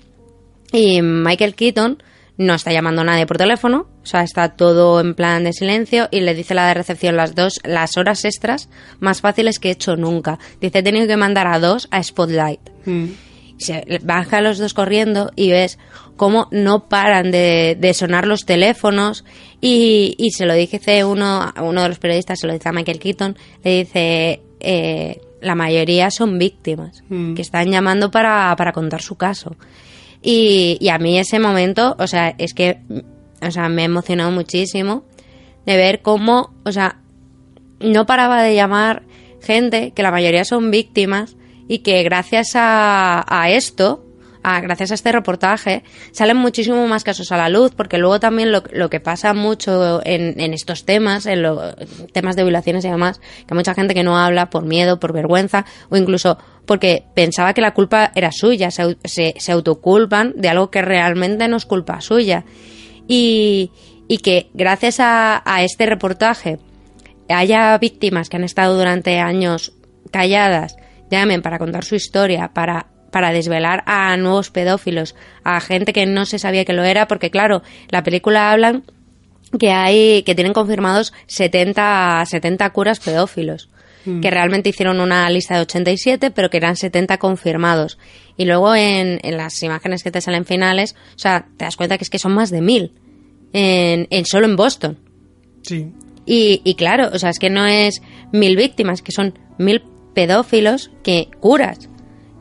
[0.73, 2.03] y Michael Keaton
[2.37, 6.21] no está llamando nadie por teléfono, o sea, está todo en plan de silencio y
[6.21, 8.69] le dice la de recepción las dos, las horas extras
[8.99, 10.39] más fáciles que he hecho nunca.
[10.61, 12.61] Dice, he tenido que mandar a dos a Spotlight.
[12.87, 13.05] Mm.
[13.59, 15.79] Se baja los dos corriendo y ves
[16.17, 19.25] cómo no paran de, de sonar los teléfonos
[19.61, 22.99] y, y se lo dice uno, uno de los periodistas, se lo dice a Michael
[22.99, 27.35] Keaton, le dice, eh, la mayoría son víctimas Mm.
[27.35, 29.57] que están llamando para, para contar su caso.
[30.27, 32.79] Y, y a mí ese momento, o sea, es que,
[33.47, 35.05] o sea, me ha emocionado muchísimo
[35.67, 37.01] de ver cómo, o sea,
[37.79, 39.03] no paraba de llamar
[39.43, 41.37] gente que la mayoría son víctimas
[41.69, 44.07] y que gracias a, esto,
[44.43, 48.51] a- gracias a este reportaje, salen muchísimo más casos a la luz, porque luego también
[48.51, 51.75] lo, lo que pasa mucho en, en estos temas, en los
[52.13, 55.13] temas de violaciones y demás, que hay mucha gente que no habla por miedo, por
[55.13, 60.49] vergüenza, o incluso porque pensaba que la culpa era suya, se, se, se autoculpan de
[60.49, 62.45] algo que realmente no es culpa suya.
[63.07, 63.71] Y,
[64.09, 66.59] y que gracias a, a este reportaje
[67.29, 69.73] haya víctimas que han estado durante años
[70.11, 70.77] calladas,
[71.11, 76.27] llamen para contar su historia, para, para desvelar a nuevos pedófilos, a gente que no
[76.27, 78.85] se sabía que lo era, porque claro, la película hablan
[79.59, 83.71] que hay, que tienen confirmados 70, 70 curas pedófilos.
[84.07, 84.21] Mm.
[84.21, 87.99] Que realmente hicieron una lista de 87, pero que eran 70 confirmados.
[88.37, 91.97] Y luego en, en las imágenes que te salen finales, o sea, te das cuenta
[91.99, 92.93] que es que son más de mil.
[93.53, 94.99] En, en solo en Boston.
[95.63, 95.93] Sí.
[96.27, 98.03] Y, y claro, o sea, es que no es
[98.33, 99.83] mil víctimas, que son mil
[100.15, 101.89] pedófilos que curas,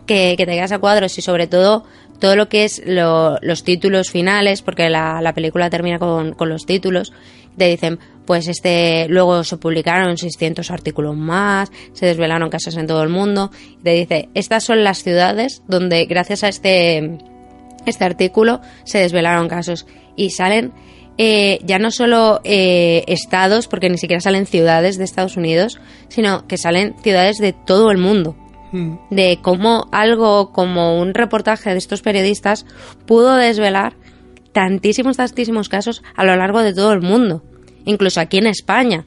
[0.07, 1.83] que, que te quedas a cuadros y sobre todo
[2.19, 6.47] todo lo que es lo- los títulos finales, porque la, la película termina con, con
[6.49, 7.11] los títulos,
[7.57, 13.03] te dicen, pues este, luego se publicaron 600 artículos más, se desvelaron casos en todo
[13.03, 17.17] el mundo, y te dice, estas son las ciudades donde gracias a este,
[17.85, 20.71] este artículo se desvelaron casos y salen
[21.17, 26.47] eh, ya no solo eh, estados, porque ni siquiera salen ciudades de Estados Unidos, sino
[26.47, 28.35] que salen ciudades de todo el mundo.
[28.71, 28.95] Mm.
[29.11, 32.65] De cómo algo como un reportaje de estos periodistas
[33.05, 33.93] pudo desvelar
[34.53, 37.43] tantísimos, tantísimos casos a lo largo de todo el mundo,
[37.85, 39.05] incluso aquí en España.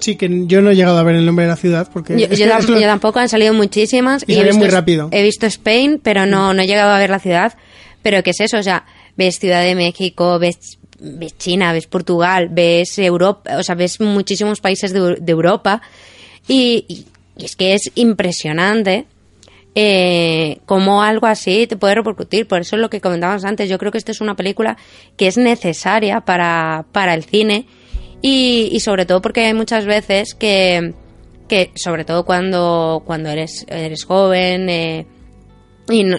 [0.00, 2.26] Sí, que yo no he llegado a ver el nombre de la ciudad porque Yo,
[2.28, 4.24] yo tam- lo- yo tampoco han salido muchísimas.
[4.28, 5.08] Y he salen visto, muy rápido.
[5.10, 7.54] He visto Spain, pero no, no he llegado a ver la ciudad.
[8.02, 8.58] Pero ¿qué es eso?
[8.58, 8.84] O sea,
[9.16, 14.60] ves Ciudad de México, ves, ves China, ves Portugal, ves Europa, o sea, ves muchísimos
[14.60, 15.82] países de, de Europa.
[16.46, 17.04] Y, y-
[17.36, 19.06] y es que es impresionante
[19.74, 22.46] eh, cómo algo así te puede repercutir.
[22.48, 23.68] Por eso es lo que comentábamos antes.
[23.68, 24.76] Yo creo que esta es una película
[25.16, 27.66] que es necesaria para, para el cine
[28.22, 30.94] y, y sobre todo porque hay muchas veces que,
[31.48, 35.06] que sobre todo cuando, cuando eres, eres joven eh,
[35.90, 36.18] y no-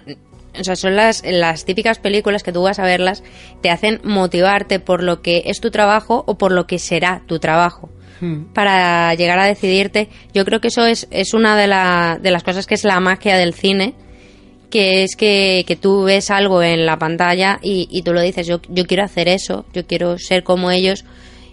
[0.59, 3.23] o sea, son las, las típicas películas que tú vas a verlas,
[3.61, 7.39] te hacen motivarte por lo que es tu trabajo o por lo que será tu
[7.39, 7.89] trabajo
[8.21, 8.51] Mm.
[8.53, 10.09] para llegar a decidirte.
[10.33, 12.99] Yo creo que eso es, es una de, la- de las cosas que es la
[12.99, 13.93] magia del cine,
[14.69, 18.45] que es que, que tú ves algo en la pantalla y, y tú lo dices,
[18.45, 21.05] yo, yo quiero hacer eso, yo quiero ser como ellos,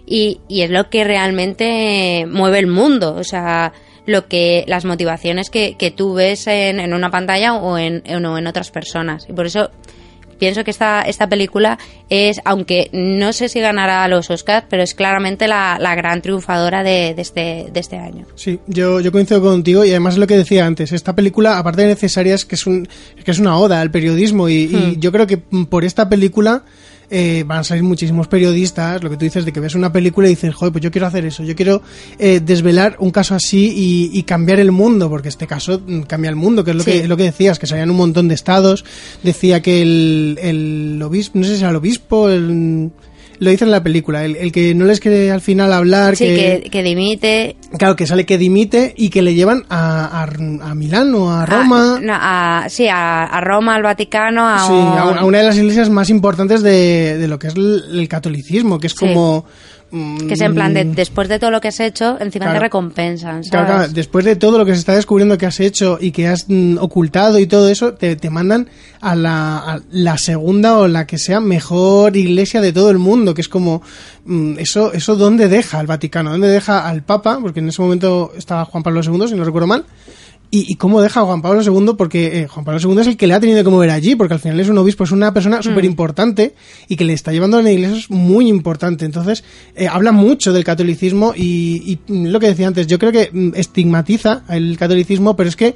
[0.07, 3.73] y, y es lo que realmente mueve el mundo, o sea,
[4.05, 8.25] lo que las motivaciones que, que tú ves en, en una pantalla o en, en-
[8.25, 9.25] o en otras personas.
[9.29, 9.69] Y por eso
[10.39, 11.77] pienso que esta, esta película
[12.09, 16.83] es, aunque no sé si ganará los Oscars, pero es claramente la, la gran triunfadora
[16.83, 18.25] de, de este, de este año.
[18.35, 21.81] Sí, yo, yo coincido contigo y además es lo que decía antes, esta película, aparte
[21.81, 22.87] de necesaria, es que es, un,
[23.25, 24.99] que es una oda al periodismo y, y Hmm.
[24.99, 26.63] yo creo que por esta película
[27.09, 30.27] eh, van a salir muchísimos periodistas, lo que tú dices de que ves una película
[30.27, 31.81] y dices, joder, pues yo quiero hacer eso, yo quiero
[32.19, 36.29] eh, desvelar un caso así y, y cambiar el mundo, porque este caso mm, cambia
[36.29, 36.91] el mundo, que es lo, Sí.
[36.91, 38.83] que, lo que decías, que salían un montón de estados,
[39.23, 42.91] decía que el, el obispo, no sé si era el obispo, el...
[43.39, 46.25] Lo dice en la película, el, el que no les quiere al final hablar, Sí,
[46.25, 47.55] que, que dimite.
[47.77, 51.43] Claro, que sale que dimite y que le llevan a, a, a Milán o a
[51.43, 51.99] a- Roma.
[52.01, 55.43] no, a- sí, a, a Roma, al Vaticano, a, Sí, un- a, una- a de
[55.43, 59.05] las iglesias más importantes de, de lo que es el, el catolicismo, que es Sí.
[59.89, 62.59] Que es en plan de mm, después de todo lo que has hecho, encima Claro.
[62.59, 63.49] te recompensan, ¿sabes?
[63.49, 66.27] Claro, claro, después de todo lo que se está descubriendo que has hecho y que
[66.27, 68.69] has mm, ocultado y todo eso, te, te mandan
[68.99, 73.33] a la, a la segunda o la que sea mejor iglesia de todo el mundo,
[73.33, 73.81] que es como,
[74.25, 78.33] mm, eso, eso dónde deja al Vaticano, dónde deja al Papa, porque en ese momento
[78.37, 79.85] estaba Juan Pablo II, si no recuerdo mal,
[80.49, 83.17] y, y cómo deja a Juan Pablo II, porque eh, Juan Pablo II es el
[83.17, 85.33] que le ha tenido que mover allí, porque al final es un obispo, es una
[85.33, 86.55] persona súper importante
[86.87, 89.05] y que le está llevando a la iglesia es muy importante.
[89.05, 89.43] Entonces,
[89.75, 93.29] eh, habla mucho del catolicismo y, y, mm, lo que decía antes, yo creo que
[93.31, 95.75] mm, estigmatiza el catolicismo, pero es que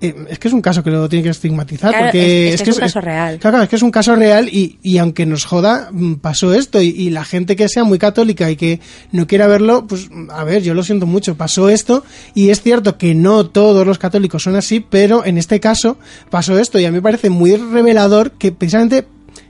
[0.00, 1.90] eh, es que es un caso que lo tiene que estigmatizar.
[1.90, 3.38] Claro, porque es- es que es un caso real.
[3.38, 6.82] Claro, es que es un caso real y, y aunque nos joda, mm, pasó esto.
[6.82, 8.80] Y, y la gente que sea muy católica y que
[9.12, 12.04] no quiera verlo, pues a ver, yo lo siento mucho, pasó esto.
[12.34, 15.96] Y es cierto que no todos los católicos son así, pero en este caso
[16.30, 16.78] pasó esto.
[16.78, 19.06] Y a mí me parece muy revelador que precisamente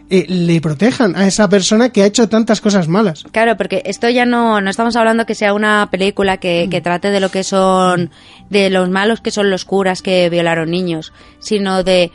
[0.09, 3.25] eh, le protejan a esa persona que ha hecho tantas cosas malas.
[3.33, 7.11] Claro, porque esto ya no, no estamos hablando que sea una película que, que trate
[7.11, 8.11] de lo que son,
[8.49, 12.13] de los malos que son los curas que violaron niños, sino de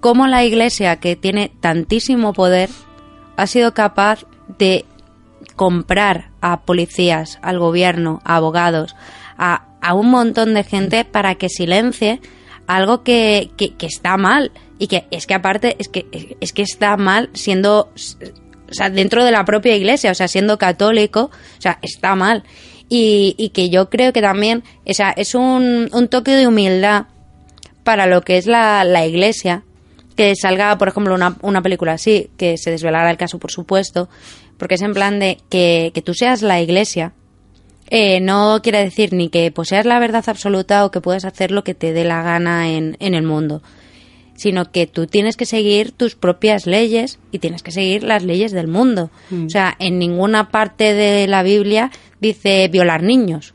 [0.00, 2.68] cómo la iglesia, que tiene tantísimo poder,
[3.36, 4.24] ha sido capaz
[4.58, 4.84] de
[5.56, 8.94] comprar a policías, al gobierno, a abogados,
[9.38, 12.20] a, a un montón de gente para que silencie
[12.66, 14.52] algo que, que, que está mal.
[14.78, 17.92] Y que es que aparte, es que, es que está mal siendo,
[18.70, 22.44] o sea, dentro de la propia iglesia, o sea, siendo católico, o sea, está mal.
[22.88, 27.06] Y, que yo creo que también, o sea, es un, un toque de humildad
[27.82, 29.64] para lo que es la, la iglesia,
[30.16, 34.08] que salga, por ejemplo, una, una película así, que se desvelara el caso, por supuesto,
[34.58, 37.12] porque es en plan de que, que tú seas la iglesia,
[37.90, 41.64] eh, no quiere decir ni que poseas la verdad absoluta o que puedas hacer lo
[41.64, 43.62] que te dé la gana en, en el mundo,
[44.36, 48.52] sino que tú tienes que seguir tus propias leyes y tienes que seguir las leyes
[48.52, 49.10] del mundo.
[49.30, 49.46] Mm.
[49.46, 53.54] O sea, en ninguna parte de la Biblia dice violar niños.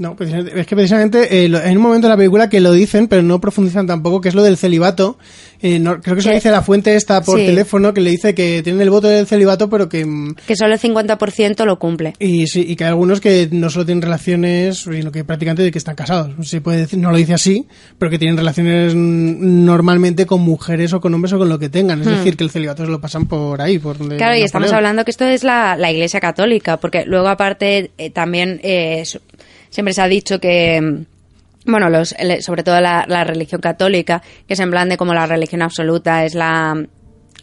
[0.00, 3.06] No, es que precisamente eh, lo- en un momento de la película que lo dicen,
[3.06, 5.18] pero no profundizan tampoco, que es lo del celibato.
[5.60, 7.44] Eh, no- creo que se lo dice la fuente esta por Sí.
[7.44, 10.06] teléfono, que le dice que tienen el voto del celibato, pero que...
[10.06, 12.14] mm, Que solo el 50% lo cumple.
[12.18, 15.70] Y, sí, y que hay algunos que no solo tienen relaciones, sino que prácticamente de
[15.70, 16.30] que están casados.
[16.48, 17.66] Se puede decir, no lo dice así,
[17.98, 21.68] pero que tienen relaciones mm, normalmente con mujeres o con hombres o con lo que
[21.68, 22.00] tengan.
[22.00, 22.10] Es Hmm.
[22.16, 23.78] decir, que el celibato se lo pasan por ahí.
[23.78, 27.90] Por Claro, y estamos hablando que esto es la, la Iglesia Católica, porque luego aparte
[27.98, 29.04] eh, también eh,
[29.70, 34.54] siempre se ha dicho que, mm, bueno, los, sobre todo la, la religión católica, que
[34.54, 36.86] es en plan de como la religión absoluta es la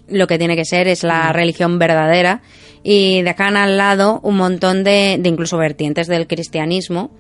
[0.09, 2.41] lo que tiene que ser, es la religión verdadera,
[2.83, 7.11] y dejan al lado un montón de, de incluso vertientes del cristianismo,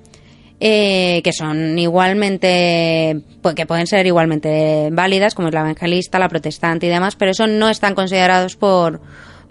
[0.59, 6.29] eh, que son igualmente, pues, que pueden ser igualmente válidas, como es la evangelista, la
[6.29, 9.01] protestante y demás, pero eso no están considerados por,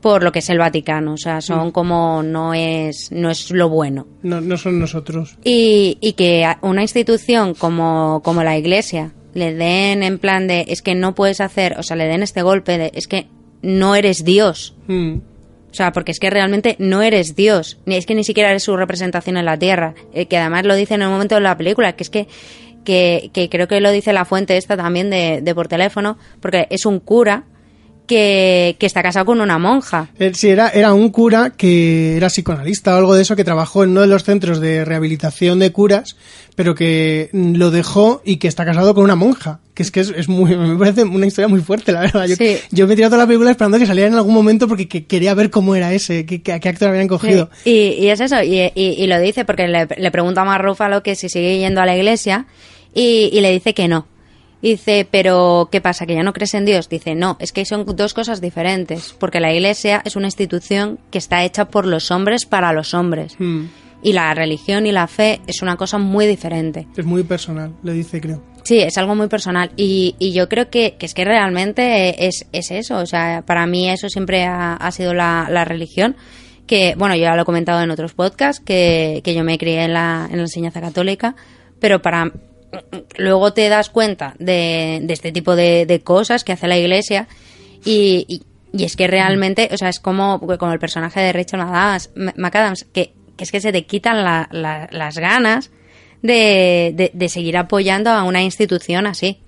[0.00, 1.70] por lo que es el Vaticano, o sea, son Mm.
[1.72, 4.06] como no es, no es lo bueno.
[4.22, 5.36] No, no son nosotros.
[5.44, 10.82] Y, y que una institución como, como la Iglesia le den en plan de, es
[10.82, 13.26] que no puedes hacer, o sea, le den este golpe de, es que
[13.62, 14.74] no eres Dios.
[14.86, 15.16] Mm.
[15.70, 18.62] O sea, porque es que realmente no eres Dios, ni es que ni siquiera eres
[18.62, 21.56] su representación en la tierra, eh, que además lo dice en el momento de la
[21.58, 22.28] película, que es que,
[22.84, 26.66] que, que creo que lo dice la fuente esta también de, de por teléfono, porque
[26.70, 27.44] es un cura
[28.06, 30.08] que, que está casado con una monja.
[30.34, 33.90] Sí, era, era un cura que era psicoanalista o algo de eso, que trabajó en
[33.90, 36.16] uno de los centros de rehabilitación de curas,
[36.54, 39.60] pero que lo dejó y que está casado con una monja.
[39.74, 42.26] Que es que es, es muy, me parece una historia muy fuerte, la verdad.
[42.26, 42.56] Yo, Sí.
[42.70, 45.04] yo me he tirado toda la película esperando que saliera en algún momento porque que-
[45.04, 46.20] quería ver cómo era ese,
[46.52, 47.50] a qué actor habían cogido.
[47.64, 50.44] Sí, Y, y es eso, y, y- y lo dice porque le, le pregunta a
[50.44, 52.46] Mark Ruffalo que si sigue yendo a la iglesia
[52.94, 54.06] y le dice que no.
[54.62, 56.06] Y Dice, pero ¿qué pasa?
[56.06, 56.88] ¿Que ya no crees en Dios?
[56.88, 61.18] Dice, no, es que son dos cosas diferentes, porque la iglesia es una institución que
[61.18, 63.34] está hecha por los hombres para los hombres.
[63.38, 63.64] Mm,
[64.02, 66.86] Y la religión y la fe es una cosa muy diferente.
[66.96, 68.42] es muy personal, le dice, creo.
[68.64, 69.70] Sí, es algo muy personal.
[69.76, 72.96] Y, y yo creo que, que es que realmente es, es eso.
[72.96, 76.16] O sea, para mí eso siempre ha, ha sido la, la religión.
[76.66, 79.84] Que, bueno, yo ya lo he comentado en otros podcasts, que, que yo me crié
[79.84, 81.36] en la, en la enseñanza católica,
[81.78, 82.32] pero para
[83.16, 87.28] luego te das cuenta de, este tipo de, cosas que hace la iglesia
[87.84, 88.42] y, y-
[88.84, 91.60] es que realmente, o sea, es como, como el personaje de Rachel
[92.36, 95.70] McAdams, que, es que se te quitan la- la- las ganas
[96.22, 99.38] de- de seguir apoyando a una institución así.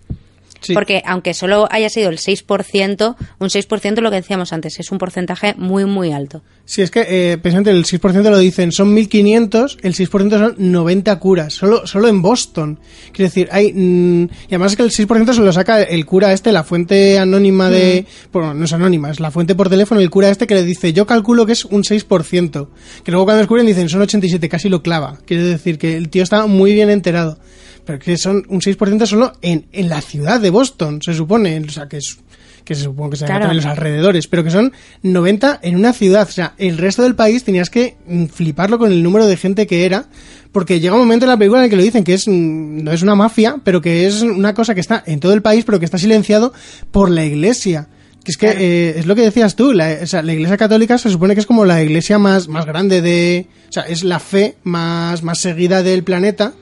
[0.60, 0.74] Sí.
[0.74, 4.98] Porque aunque solo haya sido el 6%, un 6% lo que decíamos antes, es un
[4.98, 6.42] porcentaje muy, muy alto.
[6.64, 11.18] Sí, es que eh, precisamente el 6% lo dicen, son 1.500, el 6% son 90
[11.18, 12.78] curas, solo, solo en Boston.
[13.12, 13.72] Quiero decir, hay...
[13.72, 17.18] mm, y además es que el 6% se lo saca el cura este, la fuente
[17.18, 18.04] anónima de...
[18.32, 20.92] Bueno, no es anónima, es la fuente por teléfono, el cura este que le dice,
[20.92, 22.68] yo calculo que es un 6%.
[23.02, 25.18] Que luego cuando descubren dicen, son 87, casi lo clava.
[25.24, 27.38] Quiere decir que el tío está muy bien enterado.
[27.88, 31.58] Pero que son un 6% solo en, en la ciudad de Boston, se supone.
[31.66, 32.18] O sea, que es
[32.62, 33.46] que se supone que se Claro.
[33.46, 36.28] también los alrededores, pero que son 90 en una ciudad.
[36.28, 39.66] O sea, el resto del país tenías que mm, fliparlo con el número de gente
[39.66, 40.04] que era,
[40.52, 42.84] porque llega un momento en la película en el que lo dicen que es mm,
[42.84, 45.64] no es una mafia, pero que es una cosa que está en todo el país,
[45.64, 46.52] pero que está silenciado
[46.90, 47.88] por la iglesia.
[48.22, 50.98] Que es que eh, es lo que decías tú, la, o sea, la iglesia católica
[50.98, 53.46] se supone que es como la iglesia más, más grande de...
[53.70, 56.52] O sea, es la fe más, más seguida del planeta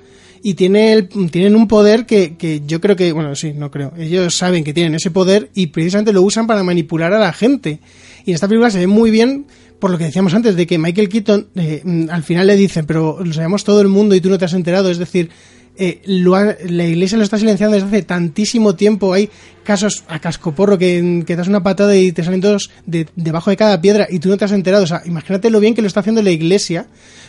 [0.49, 3.92] y tiene el- tienen un poder que, que yo creo que, bueno, sí, no creo,
[3.99, 7.80] ellos saben que tienen ese poder y precisamente lo usan para manipular a la gente.
[8.24, 9.47] Y en esta película se ve muy bien
[9.80, 12.86] por lo que decíamos antes, de que Michael Keaton eh, mm, al final le dicen,
[12.86, 15.30] pero lo sabemos todo el mundo y tú no te has enterado, es decir,
[15.79, 19.12] eh, lo ha- la iglesia lo está silenciando desde hace tantísimo tiempo.
[19.12, 19.29] Hay
[19.64, 23.57] casos a cascoporro que, que das una patada y te salen todos de, debajo de
[23.57, 24.85] cada piedra y tú no te has enterado.
[24.85, 26.87] O sea, imagínate lo bien que lo está haciendo la iglesia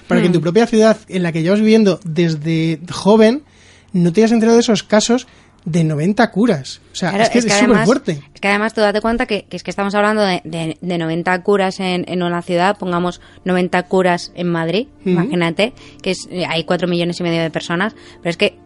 [0.07, 3.43] para que en tu propia ciudad, en la que llevas viviendo desde joven,
[3.93, 5.27] no te hayas enterado de esos casos
[5.69, 6.79] de 90 curas.
[6.93, 8.21] O sea, Claro, es que es súper fuerte.
[8.33, 10.97] Es que además tú date cuenta que, que es que estamos hablando de, de- de
[10.97, 16.45] 90 curas en, en una ciudad, pongamos 90 curas en Madrid, imagínate, que es, eh,
[16.47, 18.57] hay 4 millones y medio de personas, pero es que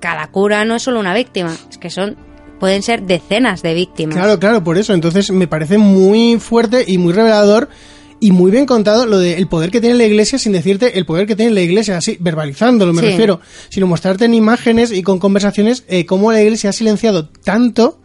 [0.00, 2.16] cada cura no es solo una víctima, es que son
[2.58, 4.16] pueden ser decenas de víctimas.
[4.16, 4.94] Claro, claro, por eso.
[4.94, 7.68] Entonces me parece muy fuerte y muy revelador
[8.20, 11.26] y muy bien contado lo del poder que tiene la iglesia sin decirte el poder
[11.26, 13.08] que tiene la iglesia, así, verbalizándolo me Sí.
[13.08, 17.98] refiero, sino mostrarte en imágenes y con conversaciones eh, cómo la iglesia ha silenciado tanto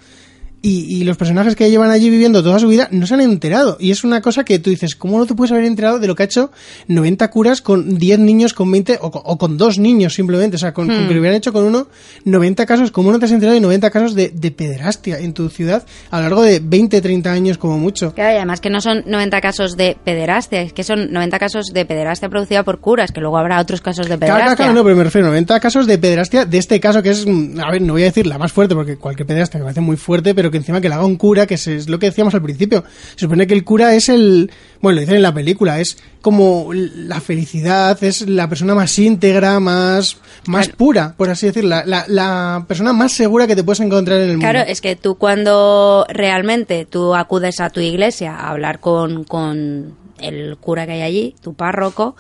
[0.62, 3.78] y, y los personajes que llevan allí viviendo toda su vida no se han enterado.
[3.80, 6.16] Y es una cosa que tú dices, ¿cómo no te puedes haber enterado de lo
[6.16, 6.52] que ha hecho
[6.88, 10.56] 90 curas con 10 niños, con 20 o, con- o con dos niños simplemente?
[10.56, 11.08] O sea, con, con Hmm.
[11.08, 11.88] que lo hubieran hecho con uno,
[12.26, 15.50] 90 casos, ¿cómo no te has enterado de 90 casos de, de pederastia en tu
[15.50, 18.14] ciudad a lo largo de 20, 30 años como mucho?
[18.14, 21.66] Claro, y además que no son 90 casos de pederastia, es que son 90 casos
[21.74, 24.66] de pederastia producida por curas, que luego habrá otros casos de Claro, claro, pederastia.
[24.66, 27.26] claro, no, pero me refiero a 90 casos de pederastia de este caso que es,
[27.26, 29.98] a ver, no voy a decir la más fuerte porque cualquier pederastia me parece muy
[29.98, 32.42] fuerte, pero que encima que la haga un cura, que es, lo que decíamos al
[32.42, 32.84] principio.
[33.16, 36.72] Se supone que el cura es el, bueno, lo dicen en la película, es como
[36.74, 42.06] la felicidad, es la persona más íntegra, más, más pura, por así decirlo, la, la,
[42.08, 44.50] la persona más segura que te puedes encontrar en el mundo.
[44.50, 49.96] Claro, es que tú cuando realmente tú acudes a tu iglesia a hablar con, con
[50.20, 52.16] el cura que hay allí, tu párroco,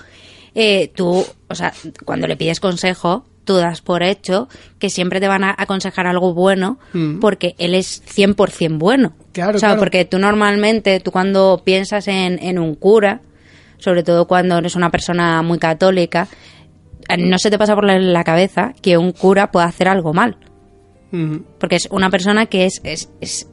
[0.53, 1.73] eh, tú, o sea,
[2.05, 4.47] cuando le pides consejo, tú das por hecho
[4.79, 7.19] que siempre te van a aconsejar algo bueno Mm.
[7.19, 9.13] porque él es 100% bueno.
[9.33, 9.79] Claro, o sea, claro.
[9.79, 13.21] porque tú normalmente, tú cuando piensas en, en un cura,
[13.77, 16.27] sobre todo cuando eres una persona muy católica,
[17.09, 20.37] eh, no se te pasa por la, cabeza que un cura pueda hacer algo mal
[21.11, 21.43] Ujú.
[21.59, 23.47] porque es una persona que es, es, es,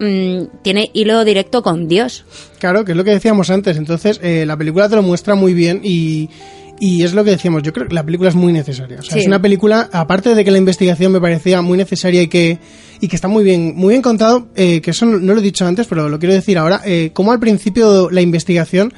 [0.00, 2.24] mm, tiene hilo directo con Dios.
[2.58, 3.76] Claro, que es lo que decíamos antes.
[3.76, 6.30] Entonces, eh, la película te lo muestra muy bien y,
[6.80, 7.62] y es lo que decíamos.
[7.62, 8.98] Yo creo que la película es muy necesaria.
[9.00, 9.20] O sea, Sí.
[9.20, 12.58] es una película, aparte de que la investigación me parecía muy necesaria y que,
[13.00, 15.42] y que está muy bien, muy bien contado, eh, que eso no, no lo he
[15.42, 18.92] dicho antes, pero lo quiero decir ahora, eh, como al principio la investigación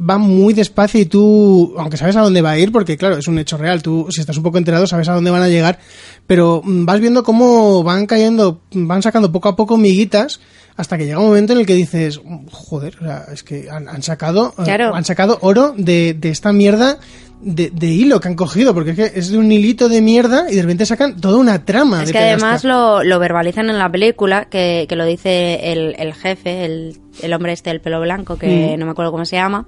[0.00, 3.28] va muy despacio y tú, aunque sabes a dónde va a ir, porque claro, es
[3.28, 5.78] un hecho real, tú si estás un poco enterado sabes a dónde van a llegar,
[6.26, 10.40] pero mm, vas viendo cómo van cayendo, van sacando poco a poco miguitas
[10.76, 12.20] hasta que llega un momento en el que dices,
[12.50, 14.94] joder, o sea, es que han, han sacado eh, Claro.
[14.94, 16.98] han sacado oro de, de esta mierda
[17.40, 20.46] de, de hilo que han cogido, porque es que es de un hilito de mierda
[20.50, 22.00] y de repente sacan toda una trama.
[22.02, 25.94] es de que además lo, lo verbalizan en la película, que, que lo dice el,
[25.98, 28.78] el jefe, el, el hombre este del pelo blanco, que Mm.
[28.80, 29.66] no me acuerdo cómo se llama,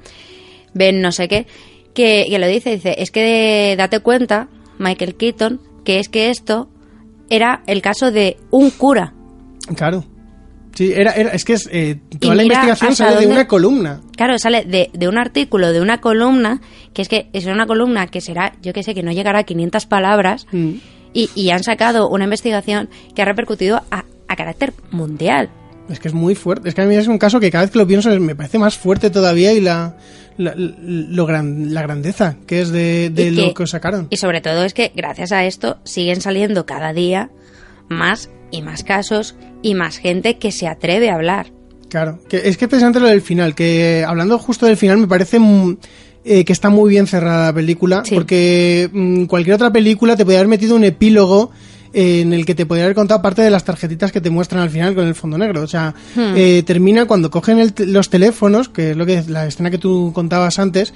[0.75, 1.47] Ben no sé qué,
[1.95, 4.49] que, que lo dice, dice, es que date cuenta,
[4.79, 6.69] Michael Keaton, que es que esto
[7.31, 9.13] era el caso de un cura.
[9.77, 10.05] Claro.
[10.77, 14.03] Sí, era, era, es que es, eh, toda la investigación sale de una columna.
[14.17, 16.61] Claro, sale de, de un artículo, de una columna,
[16.93, 19.45] que es que es una columna que será, yo que sé, que no llegará a
[19.45, 20.75] 500 palabras, Mm.
[21.15, 25.49] y, y han sacado una investigación que ha repercutido a, a carácter mundial.
[25.89, 26.69] Es que es muy fuerte.
[26.69, 28.59] Es que a mí es un caso que cada vez que lo pienso me parece
[28.59, 29.97] más fuerte todavía y la,
[30.37, 34.09] la, lo gran, la grandeza que es de, de lo que- que sacaron.
[34.11, 37.31] Y sobre todo es que gracias a esto siguen saliendo cada día
[37.89, 41.53] más y más casos y más gente que se atreve a hablar.
[41.89, 45.39] Claro, que es que precisamente lo del final, que hablando justo del final me parece
[46.25, 50.41] eh, que está muy bien cerrada la película, porque mm, cualquier otra película te podría
[50.41, 51.53] haber metido un epílogo
[51.95, 54.63] eh, en el que te podría haber contado parte de las tarjetitas que te muestran
[54.63, 55.63] al final con el fondo negro.
[55.63, 56.35] O sea, Hmm.
[56.37, 60.11] eh, termina cuando cogen el los teléfonos, que es lo que la escena que tú
[60.13, 60.93] contabas antes,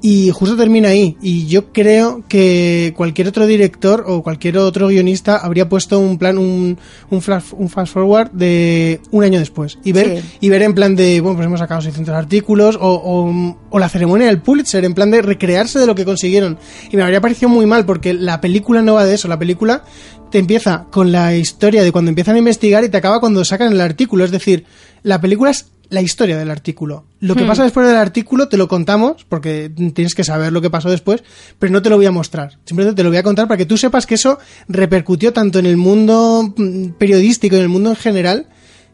[0.00, 1.16] y justo termina ahí.
[1.20, 6.38] Y yo creo que cualquier otro director o cualquier otro guionista habría puesto un plan,
[6.38, 6.78] un,
[7.10, 9.78] un, flash, un fast forward de un año después.
[9.84, 10.28] Y ver, Sí.
[10.42, 13.88] y ver en plan de, bueno, pues hemos sacado 600 artículos, o, o, o la
[13.88, 16.58] ceremonia del Pulitzer, en plan de recrearse de lo que consiguieron.
[16.92, 19.26] Y me habría parecido muy mal, porque la película no va de eso.
[19.28, 19.82] La película
[20.30, 23.72] te empieza con la historia de cuando empiezan a investigar y te acaba cuando sacan
[23.72, 24.24] el artículo.
[24.24, 24.64] Es decir,
[25.02, 27.04] la película es la historia del artículo.
[27.20, 27.48] Lo que Hmm.
[27.48, 31.22] pasa después del artículo te lo contamos, porque tienes que saber lo que pasó después,
[31.58, 32.58] pero no te lo voy a mostrar.
[32.64, 34.38] Simplemente te lo voy a contar para que tú sepas que eso
[34.68, 38.46] repercutió tanto en el mundo mm, periodístico y en el mundo en general,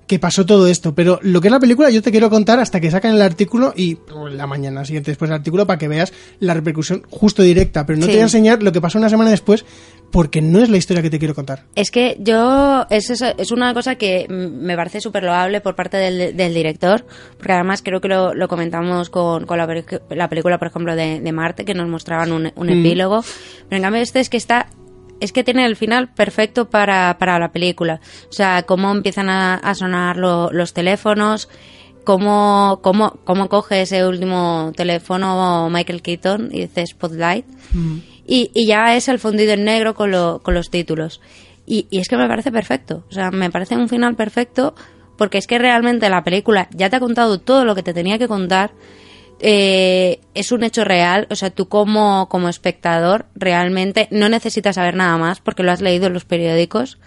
[0.07, 0.95] que pasó todo esto.
[0.95, 3.73] Pero lo que es la película yo te quiero contar hasta que sacan el artículo
[3.77, 3.99] y
[4.31, 7.87] la mañana siguiente después del artículo para que veas la repercusión justo directa.
[7.87, 9.65] Pero no te voy a enseñar lo que pasó una semana después
[10.15, 11.65] porque no es la historia que te quiero contar.
[11.75, 16.55] Es que yo, es, es una cosa que me parece súper loable por parte del,
[16.55, 17.05] director,
[17.37, 21.75] porque además creo que lo, comentamos con, con la, película, por ejemplo, de, Marte, que
[21.75, 22.69] nos mostraban un, mm.
[22.69, 23.25] epílogo.
[23.69, 24.69] Pero en cambio este es que está
[25.25, 28.01] es que tiene el final perfecto para, para la película.
[28.29, 31.49] O sea, cómo empiezan a, sonar los teléfonos,
[32.05, 37.47] cómo, cómo, cómo coge ese último teléfono Michael Keaton y dice Spotlight.
[37.73, 37.99] Mm.
[38.27, 41.21] Y, y, ya es el fundido en negro con, lo, con los títulos.
[41.67, 43.05] Y, y es que me parece perfecto.
[43.11, 44.75] O sea, me parece un final perfecto
[45.17, 48.19] porque es que realmente la película ya te ha contado todo lo que te tenía
[48.19, 48.73] que contar
[49.47, 54.97] eh, es un hecho real, o sea, tú como, como espectador realmente no necesitas saber
[54.97, 56.99] nada más porque lo has leído en los periódicos.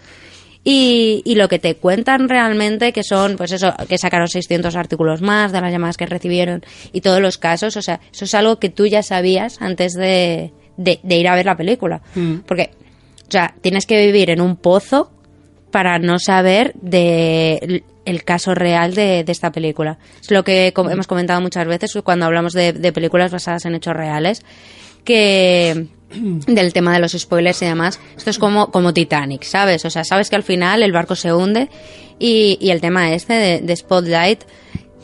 [0.64, 5.22] Y, y, lo que te cuentan realmente, que son, pues eso, que sacaron 600 artículos
[5.22, 8.59] más de las llamadas que recibieron y todos los casos, o sea, eso es algo
[8.59, 12.01] que tú ya sabías antes de, de, ir a ver la película.
[12.14, 12.39] Mm.
[12.45, 12.72] Porque,
[13.27, 15.09] o sea, tienes que vivir en un pozo
[15.72, 19.98] para no saber de el caso real de, esta película.
[20.22, 24.44] Es lo que hemos comentado muchas veces cuando hablamos de, películas basadas en hechos reales,
[25.04, 25.88] que
[26.48, 29.84] del tema de los spoilers y demás, esto es como, como Titanic, ¿sabes?
[29.84, 31.70] O sea, sabes que al final el barco se hunde
[32.18, 34.46] y, el tema este de, Spotlight,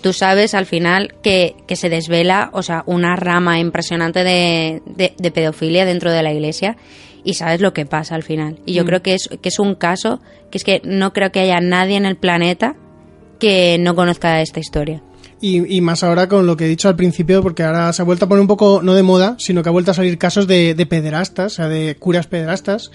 [0.02, 5.84] tú sabes al final que, se desvela, o sea, una rama impresionante de, de, pedofilia
[5.84, 6.78] dentro de la iglesia
[7.26, 8.60] y sabes lo que pasa al final.
[8.66, 8.88] Y yo mm.
[8.88, 10.22] creo que es, que es un caso
[10.52, 12.78] que es que no creo que haya nadie en el planeta
[13.40, 15.02] que no conozca esta historia.
[15.46, 18.24] Y, más ahora con lo que he dicho al principio, porque ahora se ha vuelto
[18.24, 20.74] a poner un poco, no de moda, sino que ha vuelto a salir casos de,
[20.74, 22.92] de pederastas, o sea, de curas pederastas,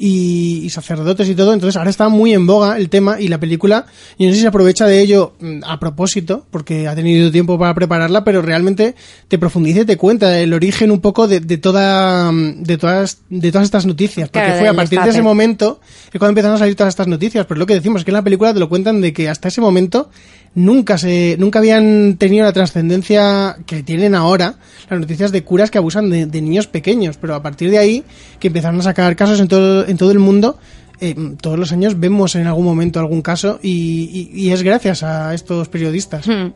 [0.00, 1.52] y, sacerdotes y todo.
[1.52, 3.86] Entonces ahora está muy en boga el tema y la película,
[4.16, 7.58] y no sé si se aprovecha de ello mm, a propósito, porque ha tenido tiempo
[7.58, 8.94] para prepararla, pero realmente
[9.28, 13.52] te profundiza y te cuenta el origen un poco de, toda, mm, de todas, de
[13.52, 14.30] todas estas noticias.
[14.30, 15.80] Porque fue a partir de ese momento
[16.12, 17.44] es cuando empezaron a salir todas estas noticias.
[17.46, 19.48] Pero lo que decimos es que en la película te lo cuentan de que hasta
[19.48, 20.10] ese momento
[20.54, 24.56] nunca se, nunca habían tenido la trascendencia que tienen ahora
[24.90, 27.16] las noticias de curas que abusan de, de niños pequeños.
[27.16, 28.04] Pero a partir de ahí,
[28.38, 30.58] que empezaron a sacar casos en todo, en todo el mundo,
[31.00, 35.68] eh, todos los años vemos en algún momento algún caso y, es gracias a estos
[35.68, 36.26] periodistas.
[36.26, 36.52] Hmm.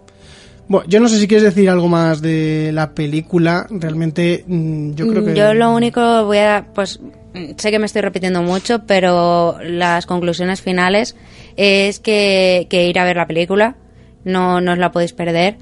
[0.69, 3.67] Bueno, yo no sé si quieres decir algo más de la película.
[3.71, 5.35] Realmente, mm, yo creo que.
[5.35, 6.67] Yo lo único voy a.
[6.75, 7.01] Pues
[7.57, 11.17] sé que me estoy repitiendo mucho, pero las conclusiones finales
[11.57, 13.77] es que, ir a ver la película.
[14.25, 15.59] No, no os la podéis perder.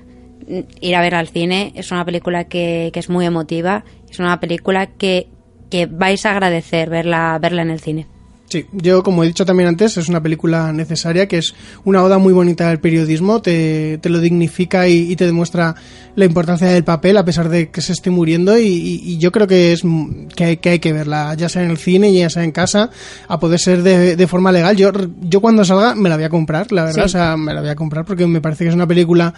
[0.81, 1.73] Ir a ver al cine.
[1.74, 3.85] Es una película que, que es muy emotiva.
[4.10, 5.28] Es una película que
[5.73, 8.06] que vais a agradecer verla, verla en el cine.
[8.51, 11.55] Sí, yo como he dicho también antes, es una película necesaria, que es
[11.86, 15.74] una oda muy bonita del periodismo, te, te lo dignifica y, te demuestra
[16.14, 19.73] la importancia del papel a pesar de que se esté muriendo y, yo creo que
[19.73, 19.81] es
[20.36, 22.90] que hay, que hay, que verla, ya sea en el cine, ya sea en casa,
[23.27, 24.77] a poder ser de, de forma legal.
[24.77, 24.93] Yo,
[25.23, 27.70] yo cuando salga me la voy a comprar, la verdad, o sea, me la voy
[27.70, 29.32] a comprar porque me parece que es una película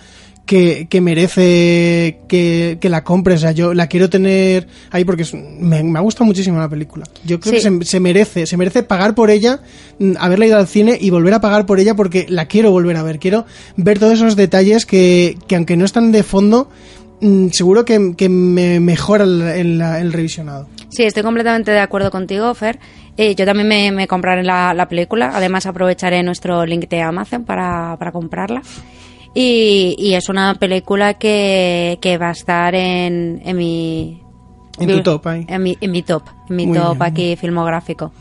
[0.47, 3.39] que, que merece que, que, la compres.
[3.39, 5.25] O sea, yo la quiero tener ahí porque
[5.59, 7.05] me, me, ha gustado muchísimo la película.
[7.25, 9.61] Yo creo que se, se, merece, se merece pagar por ella,
[9.99, 12.97] mm, haberla ido al cine y volver a pagar por ella porque la quiero volver
[12.97, 13.19] a ver.
[13.19, 13.47] Quiero
[13.77, 16.69] ver todos esos detalles que, que aunque no están de fondo,
[17.21, 20.69] mm, seguro que, que me mejora el, el, revisionado.
[20.91, 22.79] Sí, estoy completamente de acuerdo contigo, Fer.
[23.17, 25.31] Eh, yo también me, me compraré la, la, película.
[25.35, 28.63] Además, aprovecharé nuestro link de Amazon para, para comprarla.
[29.35, 34.21] Y, es una película que, va a estar en, en mi...
[34.79, 38.13] En tu top En mi, en mi top, en mi top aquí filmográfico.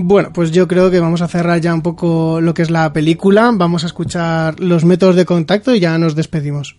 [0.00, 2.92] Bueno, pues yo creo que vamos a cerrar ya un poco lo que es la
[2.92, 6.76] película, vamos a escuchar los métodos de contacto y ya nos despedimos.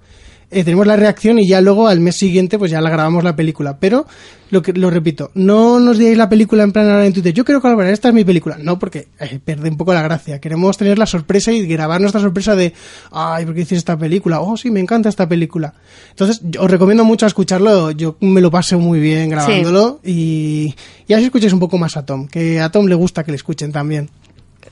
[0.52, 3.36] eh, tenemos la reacción y ya luego al mes siguiente pues ya la grabamos la
[3.36, 3.78] película.
[3.80, 4.06] Pero,
[4.52, 7.44] lo que lo repito, no nos digáis la película en plan ahora en Twitter, yo
[7.44, 8.58] quiero colaborar, esta es mi película.
[8.60, 10.40] No, porque eh, pierde un poco la gracia.
[10.40, 12.74] Queremos tener la sorpresa y grabar nuestra sorpresa de,
[13.12, 14.42] ay, ¿por qué dices esta película?
[14.42, 15.74] Oh, sí, me encanta esta película.
[16.12, 20.76] Entonces, yo os recomiendo mucho escucharlo, yo me lo pasé muy bien grabándolo y,
[21.08, 23.38] y así escuchéis un poco más a Tom, que a Tom le gusta que le
[23.38, 24.10] escuchen también.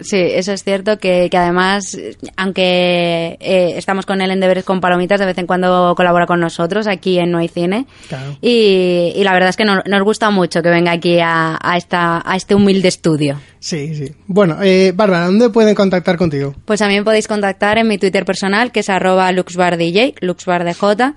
[0.03, 1.97] Sí, eso es cierto, que, que además,
[2.37, 6.39] aunque eh, estamos con él en Deberes con Palomitas, de vez en cuando colabora con
[6.39, 7.85] nosotros aquí en No hay Cine.
[8.07, 8.37] Claro.
[8.41, 11.77] Y, y la verdad es que no- nos gusta mucho que venga aquí a, a,
[11.77, 13.39] esta, a este humilde estudio.
[13.59, 14.11] Sí, sí.
[14.27, 16.53] Bueno, eh, Bárbara, ¿dónde pueden contactar contigo?
[16.65, 21.13] Pues también podéis contactar en mi Twitter personal, que es arroba luxbardj, luxbardj,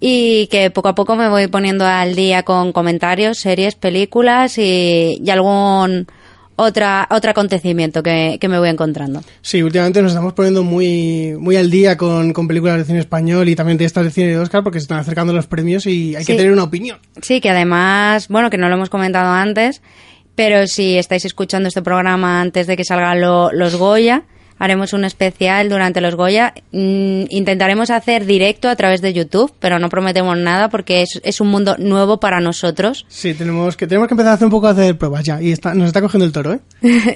[0.00, 5.20] y que poco a poco me voy poniendo al día con comentarios, series, películas y,
[5.22, 6.06] y algún
[6.60, 9.22] otra, otro acontecimiento que, que me voy encontrando.
[9.42, 13.48] Sí, últimamente nos estamos poniendo muy, muy al día con, con películas de cine español
[13.48, 16.14] y también de estas de cine de Oscar porque se están acercando los premios y
[16.16, 16.98] hay que tener una opinión.
[17.22, 19.82] Sí, que además, bueno, que no lo hemos comentado antes,
[20.34, 24.22] pero si estáis escuchando este programa antes de que salgan lo- los Goya,
[24.60, 26.54] haremos un especial durante los Goya.
[26.70, 31.40] Mm, intentaremos hacer directo a través de YouTube, pero no prometemos nada porque es, es
[31.40, 33.04] un mundo nuevo para nosotros.
[33.20, 35.50] Sí, tenemos que, tenemos que empezar a hacer un poco a hacer pruebas ya y
[35.50, 36.60] está, nos está cogiendo el toro, ¿eh?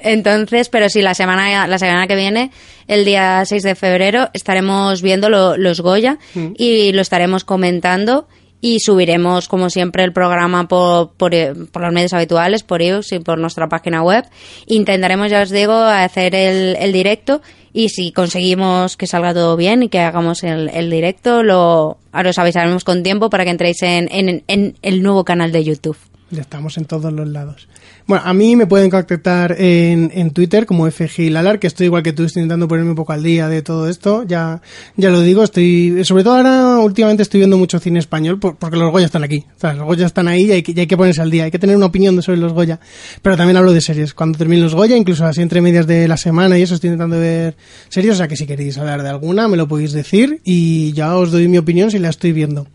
[0.03, 2.51] Entonces, pero sí, la semana, la semana que viene,
[2.89, 6.53] el día 6 de febrero, estaremos viendo lo- los Goya Mm.
[6.59, 8.27] y lo estaremos comentando
[8.65, 13.19] y subiremos, como siempre, el programa por, eh, por los medios habituales, por iVoox y
[13.19, 14.25] por nuestra página web.
[14.65, 17.43] Intentaremos, ya os digo, hacer el, el directo
[17.75, 22.31] y si conseguimos que salga todo bien y que hagamos el, el directo, lo, ahora
[22.31, 25.99] os avisaremos con tiempo para que entréis en, en, en el nuevo canal de YouTube.
[26.31, 27.69] Ya estamos en todos los lados.
[28.07, 32.13] Bueno, a mí me pueden contactar en, en Twitter como FGLalar, que estoy igual que
[32.13, 34.25] tú, estoy intentando ponerme un poco al día de todo esto.
[34.25, 34.61] Ya,
[34.97, 38.77] ya lo digo, estoy, sobre todo ahora, últimamente estoy viendo mucho cine español por- porque
[38.77, 39.47] los Goya están aquí.
[39.57, 41.51] O sea, los Goya están ahí y hay, que, hay que ponerse al día, hay
[41.51, 42.79] que tener una opinión sobre los Goya.
[43.23, 44.13] Pero también hablo de series.
[44.13, 47.19] Cuando terminen los Goya, incluso así entre medias de la semana y eso, estoy intentando
[47.19, 47.57] ver
[47.89, 48.13] series.
[48.13, 51.33] O sea, que si queréis hablar de alguna, me lo podéis decir y ya os
[51.33, 52.67] doy mi opinión si la estoy viendo.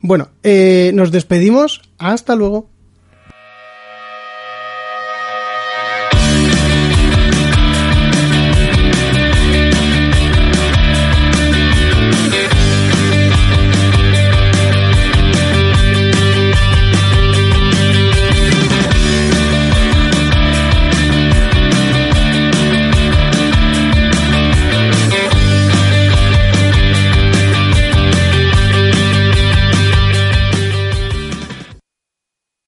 [0.00, 1.82] Bueno, eh, nos despedimos.
[1.98, 2.70] Hasta luego.